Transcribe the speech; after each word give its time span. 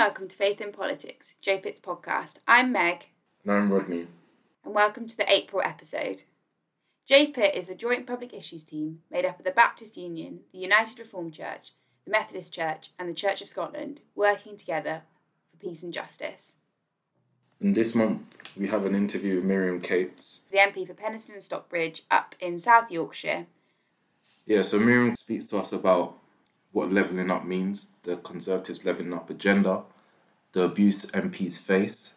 Welcome 0.00 0.28
to 0.28 0.36
Faith 0.36 0.62
in 0.62 0.72
Politics, 0.72 1.34
JPIT's 1.46 1.78
podcast. 1.78 2.36
I'm 2.48 2.72
Meg. 2.72 3.08
And 3.44 3.52
I'm 3.52 3.70
Rodney. 3.70 4.06
And 4.64 4.72
welcome 4.72 5.06
to 5.06 5.14
the 5.14 5.30
April 5.30 5.60
episode. 5.62 6.22
JPIT 7.06 7.54
is 7.54 7.68
a 7.68 7.74
joint 7.74 8.06
public 8.06 8.32
issues 8.32 8.64
team 8.64 9.02
made 9.10 9.26
up 9.26 9.38
of 9.38 9.44
the 9.44 9.50
Baptist 9.50 9.98
Union, 9.98 10.40
the 10.52 10.58
United 10.58 10.98
Reformed 10.98 11.34
Church, 11.34 11.74
the 12.06 12.12
Methodist 12.12 12.50
Church, 12.50 12.90
and 12.98 13.10
the 13.10 13.14
Church 13.14 13.42
of 13.42 13.50
Scotland, 13.50 14.00
working 14.14 14.56
together 14.56 15.02
for 15.50 15.58
peace 15.58 15.82
and 15.82 15.92
justice. 15.92 16.54
And 17.60 17.74
this 17.74 17.94
month 17.94 18.22
we 18.56 18.68
have 18.68 18.86
an 18.86 18.94
interview 18.94 19.36
with 19.36 19.44
Miriam 19.44 19.82
Cates, 19.82 20.40
the 20.50 20.56
MP 20.56 20.86
for 20.86 20.94
Penistone 20.94 21.34
and 21.34 21.42
Stocksbridge 21.42 22.00
up 22.10 22.34
in 22.40 22.58
South 22.58 22.90
Yorkshire. 22.90 23.44
Yeah, 24.46 24.62
so 24.62 24.78
Miriam 24.78 25.14
speaks 25.14 25.44
to 25.48 25.58
us 25.58 25.74
about 25.74 26.16
what 26.72 26.92
levelling 26.92 27.30
up 27.30 27.44
means, 27.44 27.88
the 28.02 28.16
Conservatives' 28.16 28.84
levelling 28.84 29.12
up 29.12 29.28
agenda, 29.28 29.82
the 30.52 30.62
abuse 30.62 31.06
MPs 31.10 31.58
face. 31.58 32.14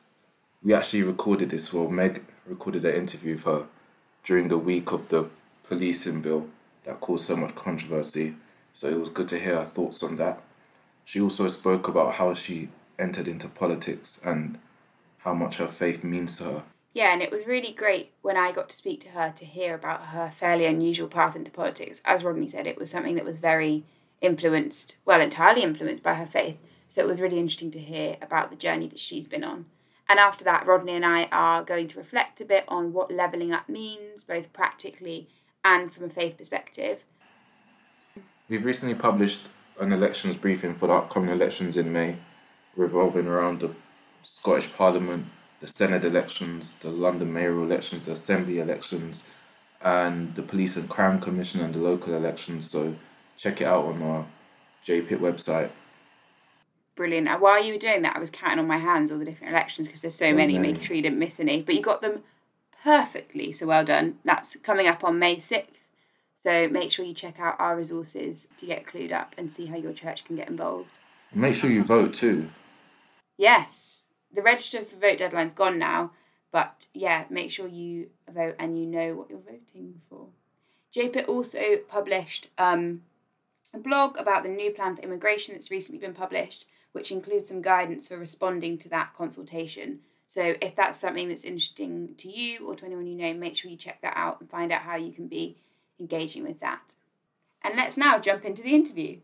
We 0.64 0.74
actually 0.74 1.04
recorded 1.04 1.50
this, 1.50 1.72
well, 1.74 1.90
Meg 1.90 2.24
recorded 2.46 2.86
an 2.86 2.96
interview 2.96 3.34
with 3.34 3.44
her 3.44 3.66
during 4.24 4.48
the 4.48 4.58
week 4.58 4.92
of 4.92 5.10
the 5.10 5.30
policing 5.68 6.22
bill 6.22 6.48
that 6.86 7.02
caused 7.02 7.26
so 7.26 7.36
much 7.36 7.56
controversy. 7.56 8.36
So 8.74 8.90
it 8.90 9.00
was 9.00 9.10
good 9.10 9.28
to 9.30 9.40
hear 9.40 9.56
her 9.56 9.66
thoughts 9.66 10.02
on 10.02 10.16
that. 10.18 10.42
She 11.06 11.20
also 11.20 11.48
spoke 11.48 11.88
about 11.88 12.14
how 12.14 12.34
she 12.34 12.70
entered 12.98 13.28
into 13.28 13.48
politics 13.48 14.20
and 14.24 14.58
how 15.20 15.34
much 15.34 15.56
her 15.58 15.68
faith 15.68 16.04
means 16.04 16.38
to 16.38 16.44
her. 16.46 16.64
Yeah, 16.94 17.12
and 17.12 17.22
it 17.22 17.32
was 17.32 17.48
really 17.48 17.74
great 17.74 18.12
when 18.22 18.38
I 18.38 18.52
got 18.52 18.70
to 18.70 18.76
speak 18.76 19.02
to 19.02 19.10
her 19.10 19.34
to 19.36 19.46
hear 19.46 19.74
about 19.74 20.08
her 20.08 20.32
fairly 20.34 20.66
unusual 20.66 21.08
path 21.08 21.36
into 21.36 21.52
politics. 21.52 22.02
As 22.06 22.24
Rodney 22.24 22.48
said, 22.48 22.68
it 22.68 22.78
was 22.78 22.90
something 22.90 23.16
that 23.16 23.26
was 23.26 23.38
very 23.38 23.84
influenced, 24.22 24.98
well, 25.06 25.20
entirely 25.20 25.64
influenced 25.64 26.04
by 26.04 26.14
her 26.14 26.26
faith. 26.26 26.58
So 26.94 27.02
it 27.02 27.08
was 27.08 27.20
really 27.20 27.40
interesting 27.40 27.72
to 27.72 27.80
hear 27.80 28.18
about 28.22 28.52
the 28.52 28.56
journey 28.56 28.88
that 28.90 29.00
she's 29.00 29.26
been 29.26 29.44
on. 29.44 29.66
And 30.08 30.20
after 30.20 30.46
that, 30.46 30.68
Rodney 30.68 30.92
and 30.92 31.04
I 31.04 31.24
are 31.32 31.64
going 31.64 31.88
to 31.88 31.98
reflect 31.98 32.40
a 32.40 32.46
bit 32.46 32.66
on 32.68 32.94
what 32.94 33.12
levelling 33.12 33.52
up 33.52 33.68
means, 33.68 34.24
both 34.24 34.54
practically 34.54 35.28
and 35.66 35.92
from 35.92 36.04
a 36.04 36.10
faith 36.10 36.38
perspective. 36.38 37.04
We've 38.48 38.64
recently 38.64 38.94
published 38.94 39.48
an 39.80 39.92
elections 39.92 40.36
briefing 40.36 40.76
for 40.76 40.86
the 40.86 40.94
upcoming 40.94 41.32
elections 41.32 41.78
in 41.78 41.92
May, 41.92 42.18
revolving 42.76 43.26
around 43.26 43.62
the 43.62 43.72
Scottish 44.22 44.72
Parliament, 44.72 45.26
the 45.62 45.66
Senedd 45.66 46.04
elections, 46.04 46.76
the 46.76 46.92
London 46.92 47.34
mayoral 47.34 47.64
elections, 47.64 48.06
the 48.06 48.12
Assembly 48.12 48.60
elections, 48.60 49.28
and 49.82 50.36
the 50.36 50.44
Police 50.44 50.76
and 50.76 50.88
Crime 50.88 51.20
Commission 51.20 51.60
and 51.60 51.74
the 51.74 51.80
local 51.80 52.14
elections. 52.14 52.70
So 52.70 52.94
check 53.36 53.62
it 53.62 53.66
out 53.66 53.86
on 53.86 54.04
our 54.04 54.28
JPIT 54.86 55.18
website. 55.18 55.72
Brilliant. 56.96 57.28
And 57.28 57.42
while 57.42 57.64
you 57.64 57.74
were 57.74 57.80
doing 57.80 58.04
that, 58.04 58.16
I 58.16 58.20
was 58.20 58.30
counting 58.30 58.60
on 58.60 58.68
my 58.68 58.78
hands 58.78 59.12
all 59.12 59.18
the 59.18 59.26
different 59.26 59.54
elections 59.54 59.88
because 59.88 60.02
there's 60.02 60.16
so, 60.16 60.34
many, 60.34 60.54
many, 60.54 60.74
making 60.74 60.84
sure 60.84 60.96
you 60.96 61.02
didn't 61.02 61.20
miss 61.20 61.40
any. 61.40 61.62
But 61.62 61.76
you 61.76 61.82
got 61.82 62.02
them 62.02 62.24
perfectly, 62.84 63.52
so 63.54 63.66
well 63.66 63.84
done. 63.84 64.20
That's 64.24 64.56
coming 64.58 64.88
up 64.88 65.04
on 65.04 65.18
May 65.18 65.38
6th. 65.38 65.66
So 66.44 66.68
make 66.68 66.92
sure 66.92 67.06
you 67.06 67.14
check 67.14 67.40
out 67.40 67.56
our 67.60 67.76
resources 67.76 68.48
to 68.58 68.66
get 68.66 68.86
clued 68.86 69.14
up 69.14 69.34
and 69.38 69.52
see 69.52 69.66
how 69.66 69.78
your 69.78 69.94
church 69.94 70.26
can 70.26 70.36
get 70.36 70.50
involved. 70.50 70.98
Make 71.34 71.56
sure 71.56 71.72
you 71.72 71.84
vote 71.84 72.14
too. 72.14 72.50
Yes. 73.38 74.06
The 74.34 74.42
register 74.42 74.84
for 74.84 74.98
vote 74.98 75.18
deadline's 75.18 75.54
gone 75.54 75.80
now, 75.80 76.12
but 76.52 76.88
yeah, 76.94 77.26
make 77.30 77.50
sure 77.50 77.68
you 77.68 78.10
vote 78.30 78.56
and 78.60 78.78
you 78.78 78.86
know 78.86 79.16
what 79.16 79.30
you're 79.30 79.40
voting 79.40 80.02
for. 80.10 80.28
JPIT 80.96 81.28
also 81.28 81.78
published 81.88 82.50
um, 82.58 83.02
a 83.74 83.80
blog 83.80 84.18
about 84.18 84.44
the 84.44 84.50
new 84.50 84.72
plan 84.72 84.96
for 84.96 85.02
immigration 85.02 85.54
that's 85.54 85.72
recently 85.72 86.00
been 86.00 86.14
published, 86.14 86.66
which 86.94 87.12
includes 87.12 87.50
some 87.50 87.62
guidance 87.62 88.08
for 88.08 88.18
responding 88.18 88.78
to 88.78 88.90
that 88.90 89.14
consultation. 89.16 90.00
So, 90.28 90.56
if 90.62 90.76
that's 90.76 90.98
something 90.98 91.28
that's 91.28 91.44
interesting 91.44 92.16
to 92.18 92.30
you 92.30 92.68
or 92.68 92.76
to 92.76 92.86
anyone 92.86 93.06
you 93.06 93.16
know, 93.16 93.34
make 93.34 93.58
sure 93.58 93.70
you 93.70 93.78
check 93.78 94.02
that 94.02 94.14
out 94.16 94.40
and 94.40 94.50
find 94.50 94.72
out 94.72 94.82
how 94.82 94.96
you 94.96 95.12
can 95.12 95.28
be 95.28 95.58
engaging 96.00 96.44
with 96.44 96.60
that. 96.62 96.94
And 97.62 97.76
let's 97.76 97.98
now 97.98 98.20
jump 98.20 98.46
into 98.46 98.64
the 98.64 98.74
interview. 98.74 99.20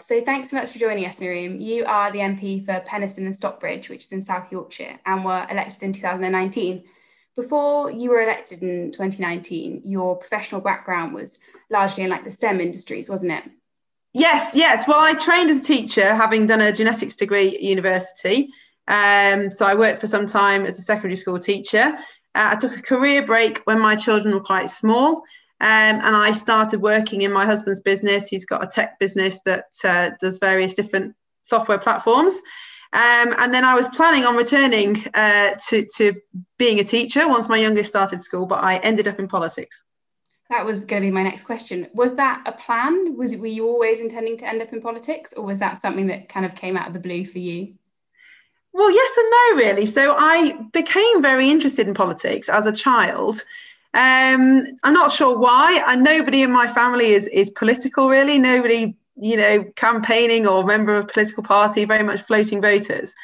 So 0.00 0.20
thanks 0.20 0.50
so 0.50 0.56
much 0.56 0.70
for 0.70 0.78
joining 0.78 1.06
us, 1.06 1.18
Miriam. 1.18 1.58
You 1.58 1.86
are 1.86 2.12
the 2.12 2.18
MP 2.18 2.62
for 2.62 2.84
Penistone 2.86 3.24
and 3.24 3.34
Stocksbridge, 3.34 3.88
which 3.88 4.04
is 4.04 4.12
in 4.12 4.20
South 4.20 4.52
Yorkshire, 4.52 4.98
and 5.06 5.24
were 5.24 5.46
elected 5.50 5.82
in 5.82 5.94
2019. 5.94 6.84
Before 7.36 7.90
you 7.90 8.10
were 8.10 8.22
elected 8.22 8.62
in 8.62 8.92
2019, 8.92 9.82
your 9.84 10.16
professional 10.16 10.60
background 10.60 11.14
was 11.14 11.40
largely 11.68 12.04
in 12.04 12.10
like 12.10 12.24
the 12.24 12.30
STEM 12.30 12.60
industries, 12.60 13.08
wasn't 13.08 13.32
it? 13.32 13.44
Yes, 14.12 14.54
yes. 14.54 14.86
Well, 14.86 15.00
I 15.00 15.14
trained 15.14 15.50
as 15.50 15.60
a 15.60 15.64
teacher, 15.64 16.14
having 16.14 16.46
done 16.46 16.60
a 16.60 16.70
genetics 16.70 17.16
degree 17.16 17.56
at 17.56 17.62
university. 17.62 18.50
Um, 18.86 19.50
so 19.50 19.66
I 19.66 19.74
worked 19.74 20.00
for 20.00 20.06
some 20.06 20.26
time 20.26 20.64
as 20.64 20.78
a 20.78 20.82
secondary 20.82 21.16
school 21.16 21.40
teacher. 21.40 21.96
Uh, 22.36 22.50
I 22.52 22.56
took 22.56 22.76
a 22.76 22.82
career 22.82 23.26
break 23.26 23.58
when 23.64 23.80
my 23.80 23.96
children 23.96 24.32
were 24.32 24.40
quite 24.40 24.70
small. 24.70 25.24
Um, 25.60 26.00
and 26.02 26.14
I 26.14 26.30
started 26.32 26.82
working 26.82 27.22
in 27.22 27.32
my 27.32 27.46
husband's 27.46 27.80
business. 27.80 28.28
He's 28.28 28.44
got 28.44 28.62
a 28.62 28.66
tech 28.66 28.98
business 29.00 29.40
that 29.42 29.66
uh, 29.82 30.10
does 30.20 30.38
various 30.38 30.74
different 30.74 31.16
software 31.42 31.78
platforms. 31.78 32.40
Um, 32.94 33.34
and 33.38 33.52
then 33.52 33.64
I 33.64 33.74
was 33.74 33.88
planning 33.88 34.24
on 34.24 34.36
returning 34.36 35.04
uh, 35.14 35.56
to, 35.68 35.86
to 35.96 36.14
being 36.58 36.78
a 36.78 36.84
teacher 36.84 37.28
once 37.28 37.48
my 37.48 37.58
youngest 37.58 37.88
started 37.88 38.20
school, 38.20 38.46
but 38.46 38.62
I 38.62 38.76
ended 38.78 39.08
up 39.08 39.18
in 39.18 39.26
politics. 39.26 39.82
That 40.48 40.64
was 40.64 40.84
going 40.84 41.02
to 41.02 41.06
be 41.08 41.10
my 41.10 41.24
next 41.24 41.44
question. 41.44 41.88
Was 41.92 42.14
that 42.14 42.42
a 42.46 42.52
plan? 42.52 43.16
Was 43.16 43.36
were 43.36 43.48
you 43.48 43.66
always 43.66 43.98
intending 43.98 44.36
to 44.38 44.46
end 44.46 44.62
up 44.62 44.72
in 44.72 44.80
politics, 44.80 45.32
or 45.32 45.44
was 45.44 45.58
that 45.58 45.82
something 45.82 46.06
that 46.06 46.28
kind 46.28 46.46
of 46.46 46.54
came 46.54 46.76
out 46.76 46.86
of 46.86 46.92
the 46.92 47.00
blue 47.00 47.26
for 47.26 47.40
you? 47.40 47.74
Well, 48.72 48.90
yes 48.90 49.16
and 49.16 49.26
no, 49.30 49.64
really. 49.64 49.86
So 49.86 50.14
I 50.18 50.52
became 50.72 51.22
very 51.22 51.48
interested 51.50 51.88
in 51.88 51.94
politics 51.94 52.48
as 52.48 52.66
a 52.66 52.72
child. 52.72 53.44
Um, 53.94 54.66
I'm 54.82 54.92
not 54.92 55.12
sure 55.12 55.38
why. 55.38 55.82
And 55.88 56.02
nobody 56.04 56.42
in 56.42 56.52
my 56.52 56.68
family 56.68 57.10
is 57.12 57.26
is 57.28 57.50
political 57.50 58.08
really. 58.08 58.38
Nobody, 58.38 58.96
you 59.16 59.36
know, 59.36 59.64
campaigning 59.76 60.46
or 60.46 60.64
member 60.64 60.96
of 60.96 61.08
political 61.08 61.42
party. 61.42 61.84
Very 61.84 62.02
much 62.02 62.22
floating 62.22 62.60
voters. 62.60 63.14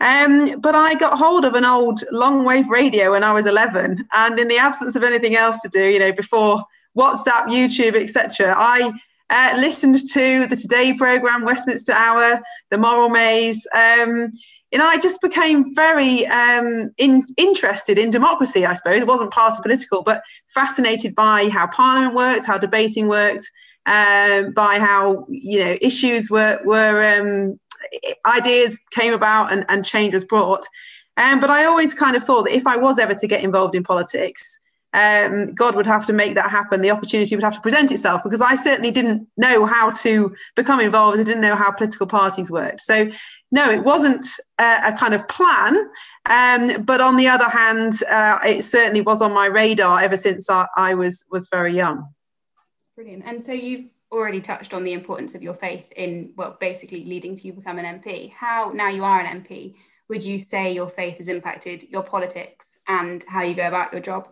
Um, 0.00 0.60
but 0.60 0.74
I 0.74 0.94
got 0.94 1.18
hold 1.18 1.44
of 1.44 1.54
an 1.54 1.64
old 1.64 2.04
long 2.12 2.44
wave 2.44 2.68
radio 2.68 3.12
when 3.12 3.24
I 3.24 3.32
was 3.32 3.46
11, 3.46 4.06
and 4.12 4.38
in 4.38 4.48
the 4.48 4.58
absence 4.58 4.94
of 4.94 5.02
anything 5.02 5.36
else 5.36 5.62
to 5.62 5.68
do, 5.68 5.84
you 5.84 5.98
know, 5.98 6.12
before 6.12 6.62
WhatsApp, 6.96 7.46
YouTube, 7.46 7.94
etc., 7.94 8.54
I 8.56 8.92
uh, 9.30 9.56
listened 9.58 9.98
to 10.12 10.46
the 10.46 10.56
Today 10.56 10.92
program, 10.94 11.44
Westminster 11.44 11.92
Hour, 11.92 12.40
The 12.70 12.78
Moral 12.78 13.08
Maze. 13.08 13.66
Um, 13.74 14.30
and 14.72 14.82
I 14.82 14.98
just 14.98 15.20
became 15.20 15.74
very 15.74 16.26
um, 16.26 16.90
in, 16.98 17.24
interested 17.36 17.98
in 17.98 18.10
democracy, 18.10 18.66
I 18.66 18.74
suppose. 18.74 18.96
It 18.96 19.06
wasn't 19.06 19.30
part 19.30 19.56
of 19.56 19.62
political, 19.62 20.02
but 20.02 20.22
fascinated 20.48 21.14
by 21.14 21.48
how 21.48 21.68
Parliament 21.68 22.14
worked, 22.14 22.46
how 22.46 22.58
debating 22.58 23.08
worked, 23.08 23.50
um, 23.86 24.52
by 24.52 24.78
how 24.78 25.26
you 25.28 25.58
know 25.64 25.76
issues 25.80 26.30
were 26.30 26.60
were 26.64 27.18
um, 27.18 27.58
ideas 28.26 28.76
came 28.90 29.12
about 29.12 29.52
and, 29.52 29.64
and 29.68 29.84
change 29.84 30.14
was 30.14 30.24
brought. 30.24 30.66
Um, 31.16 31.40
but 31.40 31.50
I 31.50 31.64
always 31.64 31.94
kind 31.94 32.16
of 32.16 32.24
thought 32.24 32.44
that 32.44 32.54
if 32.54 32.66
I 32.66 32.76
was 32.76 32.98
ever 32.98 33.14
to 33.14 33.26
get 33.26 33.42
involved 33.42 33.74
in 33.74 33.82
politics, 33.82 34.58
um, 34.92 35.46
God 35.54 35.74
would 35.74 35.86
have 35.86 36.06
to 36.06 36.12
make 36.12 36.34
that 36.34 36.50
happen. 36.50 36.80
The 36.80 36.90
opportunity 36.90 37.34
would 37.36 37.44
have 37.44 37.54
to 37.54 37.60
present 37.60 37.92
itself 37.92 38.22
because 38.22 38.40
I 38.40 38.54
certainly 38.54 38.90
didn't 38.90 39.26
know 39.36 39.66
how 39.66 39.90
to 39.90 40.34
become 40.56 40.80
involved. 40.80 41.18
I 41.18 41.22
didn't 41.22 41.42
know 41.42 41.56
how 41.56 41.70
political 41.70 42.06
parties 42.06 42.50
worked. 42.50 42.80
So, 42.80 43.10
no, 43.50 43.70
it 43.70 43.84
wasn't 43.84 44.26
a, 44.58 44.80
a 44.86 44.92
kind 44.92 45.14
of 45.14 45.26
plan. 45.28 45.88
Um, 46.28 46.82
but 46.82 47.00
on 47.00 47.16
the 47.16 47.28
other 47.28 47.48
hand, 47.48 48.02
uh, 48.10 48.38
it 48.44 48.64
certainly 48.64 49.00
was 49.00 49.22
on 49.22 49.32
my 49.32 49.46
radar 49.46 50.00
ever 50.00 50.16
since 50.16 50.50
I, 50.50 50.66
I 50.76 50.94
was 50.94 51.24
was 51.30 51.48
very 51.48 51.74
young. 51.74 52.08
Brilliant. 52.96 53.24
And 53.26 53.42
so 53.42 53.52
you've 53.52 53.90
already 54.10 54.40
touched 54.40 54.72
on 54.72 54.82
the 54.82 54.94
importance 54.94 55.34
of 55.34 55.42
your 55.42 55.52
faith 55.52 55.92
in 55.94 56.32
well, 56.34 56.56
basically 56.58 57.04
leading 57.04 57.36
to 57.36 57.46
you 57.46 57.52
become 57.52 57.78
an 57.78 58.00
MP. 58.00 58.32
How 58.32 58.72
now 58.74 58.88
you 58.88 59.04
are 59.04 59.20
an 59.20 59.42
MP? 59.42 59.74
Would 60.08 60.24
you 60.24 60.38
say 60.38 60.72
your 60.72 60.88
faith 60.88 61.18
has 61.18 61.28
impacted 61.28 61.82
your 61.90 62.02
politics 62.02 62.78
and 62.88 63.22
how 63.28 63.42
you 63.42 63.54
go 63.54 63.68
about 63.68 63.92
your 63.92 64.00
job? 64.00 64.28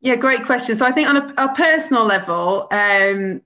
Yeah, 0.00 0.16
great 0.16 0.44
question. 0.44 0.74
So 0.74 0.84
I 0.84 0.90
think 0.90 1.08
on 1.08 1.16
a, 1.18 1.34
a 1.38 1.54
personal 1.54 2.06
level, 2.06 2.66
um, 2.72 3.42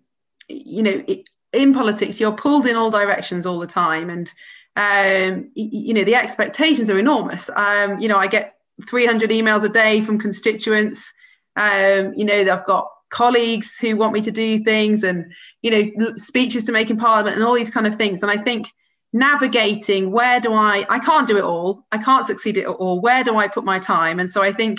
you 0.48 0.82
know, 0.82 1.04
it, 1.06 1.28
in 1.52 1.74
politics, 1.74 2.18
you're 2.18 2.32
pulled 2.32 2.66
in 2.66 2.76
all 2.76 2.90
directions 2.90 3.44
all 3.44 3.58
the 3.58 3.66
time, 3.66 4.08
and 4.08 4.32
um, 4.76 5.50
you 5.54 5.92
know 5.92 6.04
the 6.04 6.14
expectations 6.14 6.88
are 6.88 6.98
enormous. 6.98 7.50
Um, 7.54 8.00
you 8.00 8.08
know, 8.08 8.16
I 8.16 8.26
get 8.26 8.56
300 8.88 9.30
emails 9.30 9.64
a 9.64 9.68
day 9.68 10.00
from 10.00 10.18
constituents. 10.18 11.12
Um, 11.56 12.14
you 12.16 12.24
know, 12.24 12.40
I've 12.50 12.64
got 12.64 12.88
colleagues 13.14 13.78
who 13.78 13.96
want 13.96 14.12
me 14.12 14.20
to 14.22 14.30
do 14.30 14.58
things, 14.58 15.04
and 15.04 15.32
you 15.62 15.70
know, 15.70 16.12
speeches 16.16 16.64
to 16.64 16.72
make 16.72 16.90
in 16.90 16.96
Parliament, 16.96 17.36
and 17.36 17.44
all 17.44 17.54
these 17.54 17.70
kind 17.70 17.86
of 17.86 17.94
things. 17.94 18.22
And 18.22 18.30
I 18.30 18.36
think 18.36 18.68
navigating 19.12 20.10
where 20.10 20.40
do 20.40 20.52
I 20.52 20.84
I 20.88 20.98
can't 20.98 21.26
do 21.26 21.36
it 21.38 21.44
all. 21.44 21.86
I 21.92 21.98
can't 21.98 22.26
succeed 22.26 22.58
at 22.58 22.64
it 22.64 22.68
all. 22.68 23.00
Where 23.00 23.22
do 23.22 23.36
I 23.36 23.46
put 23.48 23.64
my 23.64 23.78
time? 23.78 24.18
And 24.18 24.28
so 24.28 24.42
I 24.42 24.52
think 24.52 24.78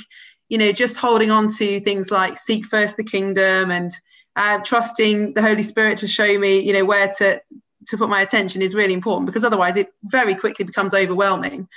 you 0.49 0.57
know, 0.57 0.71
just 0.71 0.97
holding 0.97 1.31
on 1.31 1.47
to 1.47 1.79
things 1.79 2.11
like 2.11 2.37
seek 2.37 2.65
first 2.65 2.97
the 2.97 3.03
kingdom 3.03 3.71
and 3.71 3.91
uh, 4.35 4.59
trusting 4.59 5.33
the 5.33 5.41
Holy 5.41 5.63
Spirit 5.63 5.97
to 5.99 6.07
show 6.07 6.37
me, 6.37 6.59
you 6.59 6.73
know, 6.73 6.85
where 6.85 7.09
to 7.17 7.41
to 7.87 7.97
put 7.97 8.09
my 8.09 8.21
attention 8.21 8.61
is 8.61 8.73
really 8.73 8.93
important 8.93 9.27
because 9.27 9.43
otherwise 9.43 9.75
it 9.75 9.93
very 10.03 10.35
quickly 10.35 10.65
becomes 10.65 10.93
overwhelming. 10.93 11.67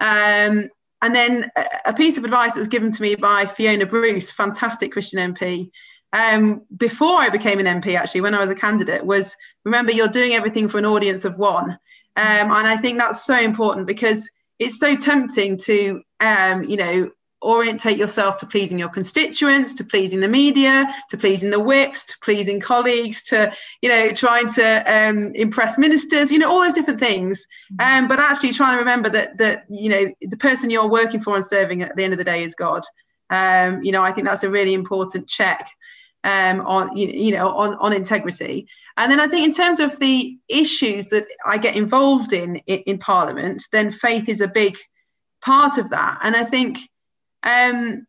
Um, 0.00 0.70
and 1.02 1.14
then 1.14 1.50
a 1.84 1.92
piece 1.92 2.16
of 2.16 2.24
advice 2.24 2.54
that 2.54 2.60
was 2.60 2.68
given 2.68 2.90
to 2.90 3.02
me 3.02 3.16
by 3.16 3.46
Fiona 3.46 3.84
Bruce, 3.84 4.30
fantastic 4.30 4.92
Christian 4.92 5.34
MP, 5.34 5.70
um, 6.12 6.62
before 6.76 7.20
I 7.20 7.28
became 7.28 7.58
an 7.58 7.80
MP, 7.80 7.94
actually, 7.94 8.22
when 8.22 8.34
I 8.34 8.40
was 8.40 8.50
a 8.50 8.54
candidate, 8.54 9.04
was 9.04 9.36
remember 9.64 9.92
you're 9.92 10.08
doing 10.08 10.32
everything 10.32 10.68
for 10.68 10.78
an 10.78 10.86
audience 10.86 11.24
of 11.24 11.38
one. 11.38 11.70
Um, 11.70 11.78
and 12.50 12.66
I 12.66 12.76
think 12.76 12.98
that's 12.98 13.24
so 13.24 13.38
important 13.38 13.86
because 13.86 14.28
it's 14.58 14.78
so 14.78 14.96
tempting 14.96 15.58
to, 15.58 16.00
um, 16.20 16.64
you 16.64 16.76
know, 16.76 17.10
orientate 17.42 17.98
yourself 17.98 18.38
to 18.38 18.46
pleasing 18.46 18.78
your 18.78 18.88
constituents, 18.88 19.74
to 19.74 19.84
pleasing 19.84 20.20
the 20.20 20.28
media, 20.28 20.86
to 21.10 21.16
pleasing 21.16 21.50
the 21.50 21.60
whips, 21.60 22.04
to 22.04 22.18
pleasing 22.20 22.58
colleagues, 22.60 23.22
to 23.22 23.52
you 23.82 23.88
know 23.88 24.10
trying 24.12 24.48
to 24.48 24.64
um, 24.92 25.32
impress 25.34 25.76
ministers, 25.76 26.30
you 26.30 26.38
know 26.38 26.50
all 26.50 26.62
those 26.62 26.72
different 26.72 26.98
things. 26.98 27.46
Mm-hmm. 27.72 28.04
Um, 28.04 28.08
but 28.08 28.18
actually 28.18 28.52
trying 28.52 28.74
to 28.74 28.78
remember 28.78 29.10
that 29.10 29.38
that 29.38 29.64
you 29.68 29.88
know 29.88 30.12
the 30.22 30.36
person 30.36 30.70
you're 30.70 30.88
working 30.88 31.20
for 31.20 31.36
and 31.36 31.44
serving 31.44 31.82
at 31.82 31.94
the 31.94 32.04
end 32.04 32.12
of 32.12 32.18
the 32.18 32.24
day 32.24 32.42
is 32.42 32.54
God. 32.54 32.84
Um, 33.30 33.82
you 33.82 33.92
know 33.92 34.02
I 34.02 34.12
think 34.12 34.26
that's 34.26 34.44
a 34.44 34.50
really 34.50 34.74
important 34.74 35.28
check 35.28 35.68
um, 36.24 36.60
on 36.60 36.96
you 36.96 37.32
know 37.32 37.50
on 37.50 37.74
on 37.76 37.92
integrity. 37.92 38.68
And 38.98 39.12
then 39.12 39.20
I 39.20 39.28
think 39.28 39.44
in 39.44 39.52
terms 39.52 39.78
of 39.78 39.98
the 39.98 40.38
issues 40.48 41.08
that 41.08 41.26
I 41.44 41.58
get 41.58 41.76
involved 41.76 42.32
in 42.32 42.56
in, 42.66 42.78
in 42.80 42.98
Parliament, 42.98 43.64
then 43.72 43.90
faith 43.90 44.28
is 44.28 44.40
a 44.40 44.48
big 44.48 44.76
part 45.42 45.78
of 45.78 45.90
that. 45.90 46.18
And 46.22 46.34
I 46.34 46.44
think 46.44 46.78
um, 47.42 48.06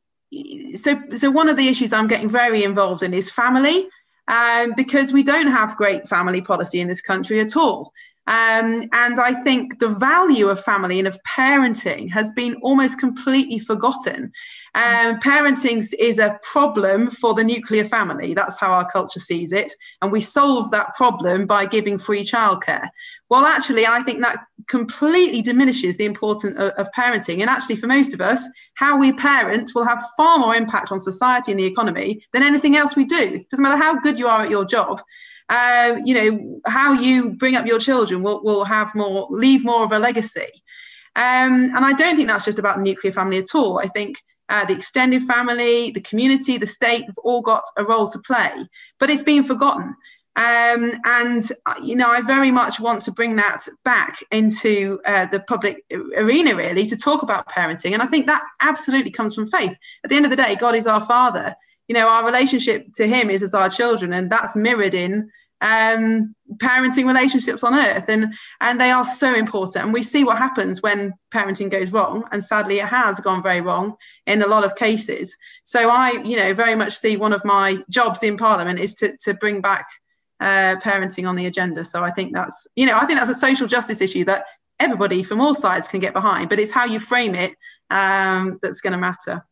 so, 0.75 1.01
so 1.15 1.31
one 1.31 1.49
of 1.49 1.57
the 1.57 1.67
issues 1.67 1.93
I'm 1.93 2.07
getting 2.07 2.29
very 2.29 2.63
involved 2.63 3.03
in 3.03 3.13
is 3.13 3.29
family, 3.29 3.87
um, 4.27 4.73
because 4.75 5.13
we 5.13 5.23
don't 5.23 5.47
have 5.47 5.77
great 5.77 6.07
family 6.07 6.41
policy 6.41 6.81
in 6.81 6.87
this 6.87 7.01
country 7.01 7.39
at 7.39 7.55
all. 7.55 7.93
Um, 8.27 8.89
and 8.91 9.19
I 9.19 9.33
think 9.43 9.79
the 9.79 9.87
value 9.87 10.49
of 10.49 10.61
family 10.63 10.99
and 10.99 11.07
of 11.07 11.17
parenting 11.23 12.11
has 12.11 12.31
been 12.31 12.55
almost 12.55 12.99
completely 12.99 13.57
forgotten. 13.57 14.33
Um, 14.75 15.19
parenting 15.19 15.85
is 15.97 16.19
a 16.19 16.37
problem 16.43 17.09
for 17.09 17.33
the 17.33 17.43
nuclear 17.43 17.85
family. 17.85 18.33
That's 18.33 18.59
how 18.59 18.71
our 18.71 18.85
culture 18.85 19.21
sees 19.21 19.53
it. 19.53 19.73
And 20.01 20.11
we 20.11 20.19
solve 20.19 20.71
that 20.71 20.93
problem 20.95 21.47
by 21.47 21.65
giving 21.65 21.97
free 21.97 22.21
childcare. 22.21 22.89
Well, 23.29 23.45
actually, 23.45 23.87
I 23.87 24.03
think 24.03 24.21
that 24.21 24.39
completely 24.67 25.41
diminishes 25.41 25.95
the 25.95 26.05
importance 26.05 26.57
of, 26.57 26.71
of 26.71 26.91
parenting. 26.91 27.39
And 27.39 27.49
actually, 27.49 27.77
for 27.77 27.87
most 27.87 28.13
of 28.13 28.19
us, 28.19 28.47
how 28.73 28.97
we 28.97 29.13
parent 29.13 29.71
will 29.73 29.85
have 29.85 30.03
far 30.17 30.37
more 30.37 30.55
impact 30.55 30.91
on 30.91 30.99
society 30.99 31.51
and 31.51 31.59
the 31.59 31.65
economy 31.65 32.25
than 32.33 32.43
anything 32.43 32.75
else 32.75 32.95
we 32.95 33.05
do. 33.05 33.43
Doesn't 33.49 33.63
matter 33.63 33.77
how 33.77 33.99
good 33.99 34.19
you 34.19 34.27
are 34.27 34.41
at 34.41 34.49
your 34.49 34.65
job 34.65 35.01
uh, 35.49 35.97
you 36.03 36.13
know, 36.13 36.61
how 36.67 36.93
you 36.93 37.31
bring 37.31 37.55
up 37.55 37.65
your 37.65 37.79
children 37.79 38.21
will, 38.21 38.43
will 38.43 38.65
have 38.65 38.93
more, 38.95 39.27
leave 39.29 39.63
more 39.63 39.83
of 39.83 39.91
a 39.91 39.99
legacy. 39.99 40.51
Um, 41.15 41.71
and 41.75 41.85
I 41.85 41.93
don't 41.93 42.15
think 42.15 42.27
that's 42.27 42.45
just 42.45 42.59
about 42.59 42.77
the 42.77 42.83
nuclear 42.83 43.11
family 43.11 43.37
at 43.37 43.55
all. 43.55 43.79
I 43.79 43.87
think 43.87 44.21
uh, 44.49 44.65
the 44.65 44.75
extended 44.75 45.23
family, 45.23 45.91
the 45.91 46.01
community, 46.01 46.57
the 46.57 46.67
state 46.67 47.05
have 47.05 47.17
all 47.23 47.41
got 47.41 47.63
a 47.75 47.83
role 47.83 48.07
to 48.09 48.19
play, 48.19 48.53
but 48.99 49.09
it's 49.09 49.23
been 49.23 49.43
forgotten. 49.43 49.95
Um, 50.35 50.93
and 51.03 51.51
uh, 51.65 51.73
you 51.83 51.95
know, 51.95 52.11
I 52.11 52.21
very 52.21 52.51
much 52.51 52.79
want 52.79 53.01
to 53.03 53.11
bring 53.11 53.37
that 53.37 53.67
back 53.83 54.19
into 54.31 54.99
uh, 55.05 55.25
the 55.25 55.39
public 55.39 55.83
arena, 56.15 56.55
really, 56.55 56.85
to 56.85 56.95
talk 56.95 57.23
about 57.23 57.49
parenting. 57.49 57.93
And 57.93 58.03
I 58.03 58.05
think 58.05 58.27
that 58.27 58.43
absolutely 58.61 59.09
comes 59.09 59.33
from 59.33 59.47
faith. 59.47 59.75
At 60.03 60.11
the 60.11 60.15
end 60.15 60.25
of 60.25 60.29
the 60.29 60.37
day, 60.37 60.55
God 60.55 60.75
is 60.75 60.85
our 60.85 61.03
Father, 61.03 61.55
you 61.87 61.93
know 61.93 62.07
our 62.07 62.25
relationship 62.25 62.93
to 62.93 63.07
him 63.07 63.29
is 63.29 63.43
as 63.43 63.53
our 63.53 63.69
children 63.69 64.13
and 64.13 64.31
that's 64.31 64.55
mirrored 64.55 64.93
in 64.93 65.29
um, 65.61 66.35
parenting 66.57 67.07
relationships 67.07 67.63
on 67.63 67.73
earth. 67.73 68.09
And 68.09 68.33
and 68.61 68.79
they 68.79 68.91
are 68.91 69.05
so 69.05 69.33
important. 69.33 69.85
And 69.85 69.93
we 69.93 70.03
see 70.03 70.23
what 70.23 70.37
happens 70.37 70.81
when 70.81 71.13
parenting 71.33 71.69
goes 71.69 71.91
wrong 71.91 72.23
and 72.31 72.43
sadly 72.43 72.79
it 72.79 72.87
has 72.87 73.19
gone 73.19 73.43
very 73.43 73.61
wrong 73.61 73.95
in 74.25 74.41
a 74.41 74.47
lot 74.47 74.63
of 74.63 74.75
cases. 74.75 75.35
So 75.63 75.89
i 75.89 76.11
you 76.23 76.37
know 76.37 76.53
very 76.53 76.75
much 76.75 76.95
see 76.95 77.17
one 77.17 77.33
of 77.33 77.43
my 77.43 77.77
jobs 77.89 78.23
in 78.23 78.37
parliament 78.37 78.79
is 78.79 78.93
to, 78.95 79.15
to 79.23 79.33
bring 79.33 79.61
back 79.61 79.87
uh, 80.39 80.75
parenting 80.75 81.27
on 81.27 81.35
the 81.35 81.47
agenda. 81.47 81.83
So 81.83 82.03
i 82.03 82.11
think 82.11 82.33
that's 82.33 82.67
you 82.75 82.85
know 82.85 82.95
i 82.95 83.05
think 83.05 83.19
that's 83.19 83.31
a 83.31 83.35
social 83.35 83.67
justice 83.67 84.01
issue 84.01 84.23
that 84.25 84.45
everybody 84.79 85.23
from 85.23 85.41
all 85.41 85.55
sides 85.55 85.87
can 85.87 85.99
get 85.99 86.13
behind 86.13 86.49
but 86.49 86.59
it's 86.59 86.71
how 86.71 86.85
you 86.85 86.99
frame 86.99 87.33
it 87.33 87.55
um, 87.89 88.59
that's 88.61 88.79
going 88.79 88.93
to 88.93 88.99
matter 88.99 89.43